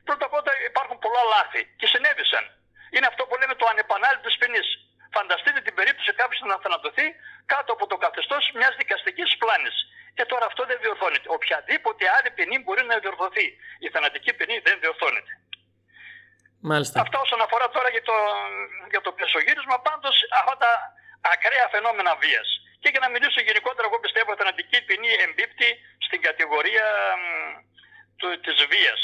Πρώτα 0.09 0.25
απ' 0.29 0.35
όλα 0.39 0.53
υπάρχουν 0.71 0.97
πολλά 1.05 1.23
λάθη 1.35 1.63
και 1.79 1.87
συνέβησαν 1.93 2.45
είναι 2.95 3.07
αυτό 3.13 3.23
που 3.27 3.35
λέμε 3.41 3.55
το 3.61 3.67
ανεπανάληπτο 3.73 4.31
ποινής. 4.41 4.69
Φανταστείτε 5.17 5.61
την 5.67 5.75
περίπτωση 5.79 6.11
κάποιος 6.21 6.41
να 6.51 6.57
θανατωθεί 6.65 7.07
κάτω 7.53 7.71
από 7.77 7.85
το 7.91 7.97
καθεστώς 8.05 8.43
μιας 8.59 8.73
δικαστικής 8.81 9.31
πλάνης. 9.43 9.77
Και 10.17 10.25
ε, 10.27 10.31
τώρα 10.33 10.45
αυτό 10.51 10.63
δεν 10.71 10.79
διορθώνεται. 10.83 11.29
Οποιαδήποτε 11.37 12.03
άλλη 12.17 12.31
ποινή 12.37 12.57
μπορεί 12.63 12.83
να 12.91 12.97
διορθωθεί. 13.05 13.47
Η 13.87 13.89
θανατική 13.95 14.33
ποινή 14.39 14.57
δεν 14.67 14.77
διορθώνεται. 14.83 15.33
Μάλιστα. 16.71 16.97
Αυτά 17.05 17.19
όσον 17.27 17.41
αφορά 17.47 17.67
τώρα 17.77 17.89
για 17.95 18.05
το, 18.09 18.17
για 18.93 19.03
το 19.07 19.11
πεσογύρισμα, 19.19 19.77
πάντως 19.89 20.15
αυτά 20.41 20.55
τα 20.65 20.73
ακραία 21.33 21.67
φαινόμενα 21.75 22.13
βίας. 22.23 22.49
Και 22.83 22.89
για 22.93 23.03
να 23.05 23.09
μιλήσω 23.15 23.41
γενικότερα, 23.49 23.87
εγώ 23.89 23.99
πιστεύω 24.05 24.29
ότι 24.31 24.41
η 24.41 24.43
θανατική 24.43 24.79
ποινή 24.87 25.13
εμπίπτει 25.27 25.69
στην 26.07 26.21
κατηγορία 26.29 26.87
της 28.47 28.59
βίας. 28.73 29.01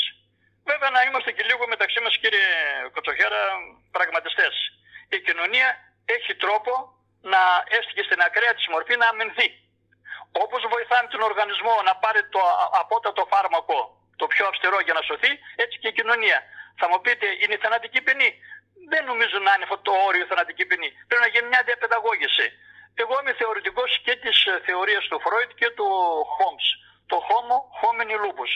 Βέβαια 0.70 0.90
να 0.96 1.00
είμαστε 1.06 1.30
και 1.36 1.44
λίγο 1.50 1.64
μεταξύ 1.74 2.00
μας 2.04 2.14
κύριε 2.22 2.48
Κοτσοχέρα 2.94 3.40
πραγματιστές. 3.96 4.54
Η 5.16 5.18
κοινωνία 5.26 5.68
έχει 6.16 6.32
τρόπο 6.44 6.72
να 7.32 7.42
έστει 7.76 7.92
και 7.96 8.04
στην 8.08 8.20
ακραία 8.26 8.52
της 8.58 8.66
μορφή 8.72 8.94
να 9.02 9.06
αμυνθεί. 9.12 9.48
Όπως 10.44 10.60
βοηθάμε 10.72 11.08
τον 11.14 11.22
οργανισμό 11.30 11.74
να 11.88 11.94
πάρει 12.04 12.20
το 12.34 12.40
απότατο 12.82 13.22
φάρμακο, 13.32 13.78
το 14.20 14.26
πιο 14.32 14.44
αυστηρό 14.50 14.78
για 14.86 14.94
να 14.98 15.02
σωθεί, 15.08 15.32
έτσι 15.62 15.76
και 15.80 15.88
η 15.92 15.96
κοινωνία. 15.98 16.38
Θα 16.80 16.86
μου 16.90 16.98
πείτε, 17.04 17.26
είναι 17.42 17.54
η 17.58 17.60
θανατική 17.64 18.00
ποινή; 18.06 18.30
Δεν 18.92 19.02
νομίζω 19.10 19.36
να 19.46 19.50
είναι 19.54 19.66
αυτό 19.68 19.78
το 19.88 19.92
όριο 20.08 20.24
θανατική 20.30 20.64
ποινή. 20.70 20.90
Πρέπει 21.08 21.22
να 21.26 21.30
γίνει 21.32 21.46
μια 21.52 21.62
διαπαιδαγώγηση. 21.68 22.46
Εγώ 23.02 23.14
είμαι 23.20 23.34
θεωρητικός 23.40 23.90
και 24.04 24.14
της 24.22 24.36
θεωρίας 24.66 25.04
του 25.10 25.18
Φρόιτ 25.24 25.50
και 25.60 25.68
του 25.76 25.88
Χόμς. 26.34 26.64
Το 27.10 27.16
homo 27.28 27.56
homini 27.80 28.16
lupus 28.24 28.52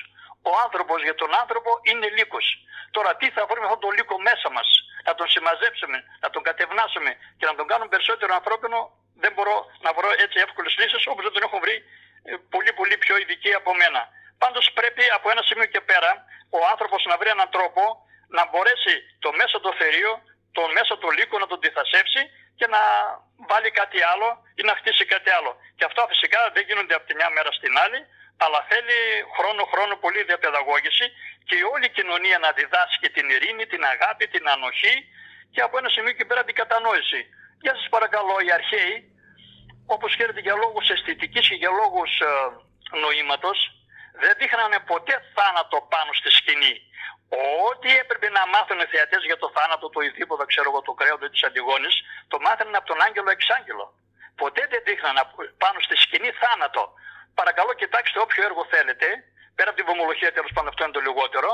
ο 0.50 0.52
άνθρωπος 0.64 0.98
για 1.06 1.14
τον 1.22 1.30
άνθρωπο 1.42 1.70
είναι 1.88 2.06
λύκος. 2.16 2.46
Τώρα 2.96 3.10
τι 3.20 3.26
θα 3.36 3.42
βρούμε 3.50 3.66
αυτό 3.66 3.78
το 3.84 3.90
λύκο 3.98 4.16
μέσα 4.28 4.48
μας, 4.56 4.68
να 5.06 5.12
τον 5.18 5.28
συμμαζέψουμε, 5.34 5.98
να 6.24 6.28
τον 6.34 6.42
κατευνάσουμε 6.48 7.10
και 7.38 7.46
να 7.50 7.54
τον 7.58 7.66
κάνουμε 7.70 7.88
περισσότερο 7.94 8.32
ανθρώπινο, 8.40 8.78
δεν 9.22 9.32
μπορώ 9.34 9.56
να 9.84 9.90
βρω 9.96 10.08
έτσι 10.24 10.36
εύκολες 10.46 10.72
λύσεις 10.80 11.02
όπως 11.10 11.22
δεν 11.26 11.32
τον 11.36 11.42
έχω 11.46 11.58
βρει 11.64 11.76
ε, 12.30 12.32
πολύ 12.54 12.72
πολύ 12.78 12.96
πιο 12.96 13.14
πιο 13.14 13.14
ειδικοί 13.22 13.52
από 13.60 13.70
μένα. 13.80 14.02
Πάντως 14.42 14.64
πρέπει 14.78 15.04
από 15.16 15.26
ένα 15.32 15.42
σημείο 15.48 15.66
και 15.74 15.80
πέρα 15.90 16.10
ο 16.58 16.58
άνθρωπος 16.72 17.00
να 17.10 17.16
βρει 17.20 17.28
έναν 17.36 17.48
τρόπο 17.56 17.82
να 18.36 18.42
μπορέσει 18.50 18.94
το 19.24 19.30
μέσο 19.38 19.60
το 19.60 19.72
θερίο, 19.78 20.12
το 20.52 20.62
μέσο 20.76 20.94
του 21.00 21.10
λύκου 21.10 21.38
να 21.38 21.46
τον 21.46 21.58
διθασέψει 21.66 22.22
και 22.58 22.66
να 22.74 22.80
βάλει 23.50 23.70
κάτι 23.80 23.98
άλλο 24.12 24.28
ή 24.60 24.62
να 24.68 24.74
χτίσει 24.78 25.04
κάτι 25.04 25.30
άλλο. 25.30 25.52
Και 25.76 25.84
αυτά 25.84 26.02
φυσικά 26.12 26.40
δεν 26.54 26.62
γίνονται 26.68 26.94
από 26.94 27.06
τη 27.08 27.14
μια 27.14 27.30
μέρα 27.36 27.50
στην 27.58 27.72
άλλη, 27.84 28.00
αλλά 28.44 28.60
θέλει 28.70 28.98
χρόνο-χρόνο 29.36 29.94
πολύ 30.04 30.22
διαπαιδαγώγηση 30.30 31.06
και 31.48 31.56
όλη 31.72 31.84
η 31.90 31.94
κοινωνία 31.98 32.38
να 32.44 32.50
διδάσκει 32.58 33.08
την 33.16 33.26
ειρήνη, 33.34 33.64
την 33.66 33.82
αγάπη, 33.92 34.24
την 34.34 34.48
ανοχή 34.54 34.94
και 35.54 35.60
από 35.66 35.78
ένα 35.78 35.88
σημείο 35.88 36.12
και 36.18 36.24
πέρα 36.24 36.44
την 36.44 36.54
κατανόηση. 36.54 37.20
Για 37.64 37.74
σας 37.74 37.88
παρακαλώ 37.94 38.36
οι 38.44 38.50
αρχαίοι, 38.58 38.96
όπως 39.86 40.16
ξέρετε 40.16 40.40
για 40.40 40.54
λόγους 40.62 40.88
αισθητικής 40.88 41.48
και 41.48 41.54
για 41.62 41.70
λόγους 41.80 42.12
ε, 42.20 42.30
νοήματος, 43.02 43.58
δεν 44.22 44.32
δείχνανε 44.38 44.78
ποτέ 44.90 45.14
θάνατο 45.34 45.78
πάνω 45.94 46.12
στη 46.20 46.30
σκηνή. 46.38 46.74
Ό,τι 47.68 47.90
έπρεπε 48.02 48.28
να 48.36 48.42
μάθουν 48.52 48.78
οι 48.80 48.88
θεατές 48.92 49.22
για 49.30 49.38
το 49.42 49.48
θάνατο 49.56 49.86
του 49.92 50.00
Ιδίποδα, 50.08 50.44
ξέρω 50.52 50.68
εγώ, 50.70 50.80
του 50.86 50.94
κρέοντο 50.94 51.26
της 51.34 51.42
Αντιγόνης, 51.48 51.96
το 52.28 52.36
μάθανε 52.44 52.76
από 52.80 52.86
τον 52.92 52.98
Άγγελο 53.06 53.30
Εξάγγελο. 53.36 53.86
Ποτέ 54.40 54.62
δεν 54.70 54.80
δείχναν 54.86 55.16
πάνω 55.62 55.78
στη 55.86 55.96
σκηνή 56.04 56.30
θάνατο. 56.42 56.82
Παρακαλώ, 57.40 57.72
κοιτάξτε 57.82 58.18
όποιο 58.24 58.42
έργο 58.48 58.62
θέλετε, 58.74 59.06
πέρα 59.56 59.68
από 59.70 59.78
την 59.80 59.86
βομολογία 59.90 60.32
τέλος 60.36 60.52
πάντων, 60.54 60.68
αυτό 60.72 60.82
είναι 60.84 60.96
το 60.98 61.02
λιγότερο. 61.08 61.50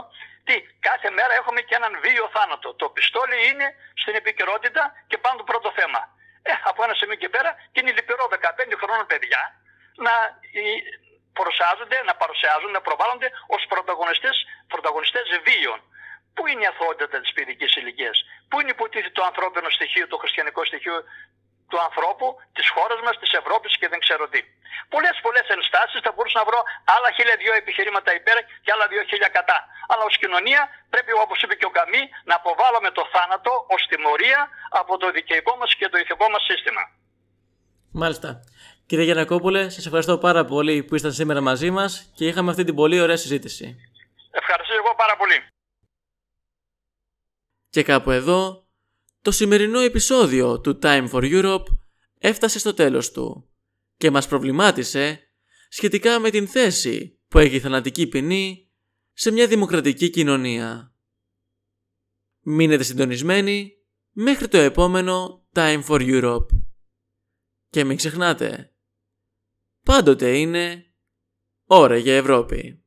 Τι, 0.46 0.54
κάθε 0.88 1.08
μέρα 1.18 1.32
έχουμε 1.40 1.60
και 1.66 1.74
έναν 1.80 1.92
βίο 2.04 2.26
θάνατο. 2.34 2.68
Το 2.82 2.86
πιστόλι 2.96 3.36
είναι 3.48 3.66
στην 4.02 4.14
επικαιρότητα 4.20 4.82
και 5.10 5.18
πάνω 5.18 5.36
το 5.40 5.44
πρώτο 5.50 5.68
θέμα. 5.78 6.00
Ε, 6.42 6.52
από 6.70 6.80
ένα 6.84 6.94
σημείο 7.00 7.18
και 7.22 7.28
πέρα 7.28 7.50
και 7.72 7.80
είναι 7.80 7.92
λυπηρό 7.98 8.24
15 8.30 8.36
χρόνων 8.82 9.06
παιδιά 9.06 9.42
να 10.06 10.14
προσάζονται, 11.38 11.98
να 12.08 12.14
παρουσιάζουν, 12.22 12.70
να 12.76 12.82
προβάλλονται 12.86 13.28
ως 13.54 13.62
πρωταγωνιστές, 13.72 14.36
πρωταγωνιστές 14.72 15.26
βίων. 15.46 15.78
Πού 16.34 16.42
είναι 16.46 16.62
η 16.66 16.68
αθωότητα 16.72 17.18
της 17.22 17.32
παιδικής 17.36 17.72
ηλικίας, 17.80 18.16
Πού 18.48 18.56
είναι 18.60 18.72
υποτίθεται 18.76 19.14
το 19.18 19.24
ανθρώπινο 19.30 19.68
στοιχείο, 19.76 20.04
το 20.12 20.16
χριστιανικό 20.22 20.60
στοιχείο 20.70 20.96
του 21.70 21.78
ανθρώπου, 21.88 22.26
της 22.56 22.66
χώρας 22.74 23.00
μας, 23.06 23.14
της 23.22 23.32
Ευρώπης 23.40 23.72
και 23.80 23.88
δεν 23.92 24.00
ξέρω 24.04 24.24
τι. 24.32 24.40
Πολλές 24.94 25.16
πολλές 25.26 25.46
ενστάσεις 25.56 26.00
θα 26.04 26.10
μπορούσα 26.14 26.38
να 26.42 26.46
βρω 26.48 26.60
άλλα 26.94 27.10
χίλια 27.16 27.36
δυο 27.42 27.52
επιχειρήματα 27.62 28.10
υπέρ 28.20 28.38
και 28.64 28.70
άλλα 28.74 28.86
δύο 28.92 29.02
χίλια 29.10 29.30
κατά. 29.36 29.58
Αλλά 29.90 30.02
ως 30.10 30.16
κοινωνία 30.22 30.62
πρέπει, 30.92 31.12
όπως 31.24 31.38
είπε 31.42 31.54
και 31.60 31.68
ο 31.70 31.72
Καμί, 31.78 32.02
να 32.28 32.34
αποβάλουμε 32.40 32.90
το 32.98 33.04
θάνατο 33.14 33.52
ως 33.74 33.82
τιμωρία 33.90 34.40
από 34.80 34.92
το 35.02 35.06
δικαιικό 35.18 35.52
μας 35.60 35.70
και 35.78 35.86
το 35.92 35.96
ηθικό 36.02 36.26
μας 36.32 36.42
σύστημα. 36.50 36.82
Μάλιστα. 38.02 38.28
Κύριε 38.90 39.05
Γιανακόπουλε, 39.05 39.68
σας 39.68 39.87
ευχαριστώ 39.87 40.18
πάρα 40.18 40.44
πολύ 40.44 40.83
που 40.83 40.94
ήσασταν 40.94 41.12
σήμερα 41.12 41.40
μαζί 41.40 41.70
μας 41.70 42.11
και 42.14 42.26
είχαμε 42.26 42.50
αυτή 42.50 42.64
την 42.64 42.74
πολύ 42.74 43.00
ωραία 43.00 43.16
συζήτηση. 43.16 43.76
Ευχαριστώ 44.31 44.74
εγώ 44.74 44.94
πάρα 44.96 45.16
πολύ. 45.16 45.35
Και 47.68 47.83
κάπου 47.83 48.11
εδώ, 48.11 48.68
το 49.22 49.31
σημερινό 49.31 49.81
επεισόδιο 49.81 50.61
του 50.61 50.79
Time 50.83 51.11
for 51.11 51.22
Europe 51.22 51.64
έφτασε 52.18 52.59
στο 52.59 52.74
τέλος 52.74 53.11
του 53.11 53.50
και 53.96 54.11
μας 54.11 54.29
προβλημάτισε 54.29 55.31
σχετικά 55.68 56.18
με 56.18 56.31
την 56.31 56.48
θέση 56.48 57.20
που 57.29 57.38
έχει 57.38 57.55
η 57.55 57.61
θανατική 57.61 58.07
ποινή 58.07 58.70
σε 59.12 59.31
μια 59.31 59.46
δημοκρατική 59.46 60.11
κοινωνία. 60.11 60.94
Μείνετε 62.40 62.83
συντονισμένοι 62.83 63.72
μέχρι 64.11 64.48
το 64.48 64.59
επόμενο 64.59 65.46
Time 65.55 65.85
for 65.85 66.22
Europe. 66.22 66.46
Και 67.68 67.85
μην 67.85 67.96
ξεχνάτε, 67.96 68.69
πάντοτε 69.90 70.38
είναι 70.38 70.85
ώρα 71.66 71.96
για 71.96 72.16
Ευρώπη. 72.16 72.79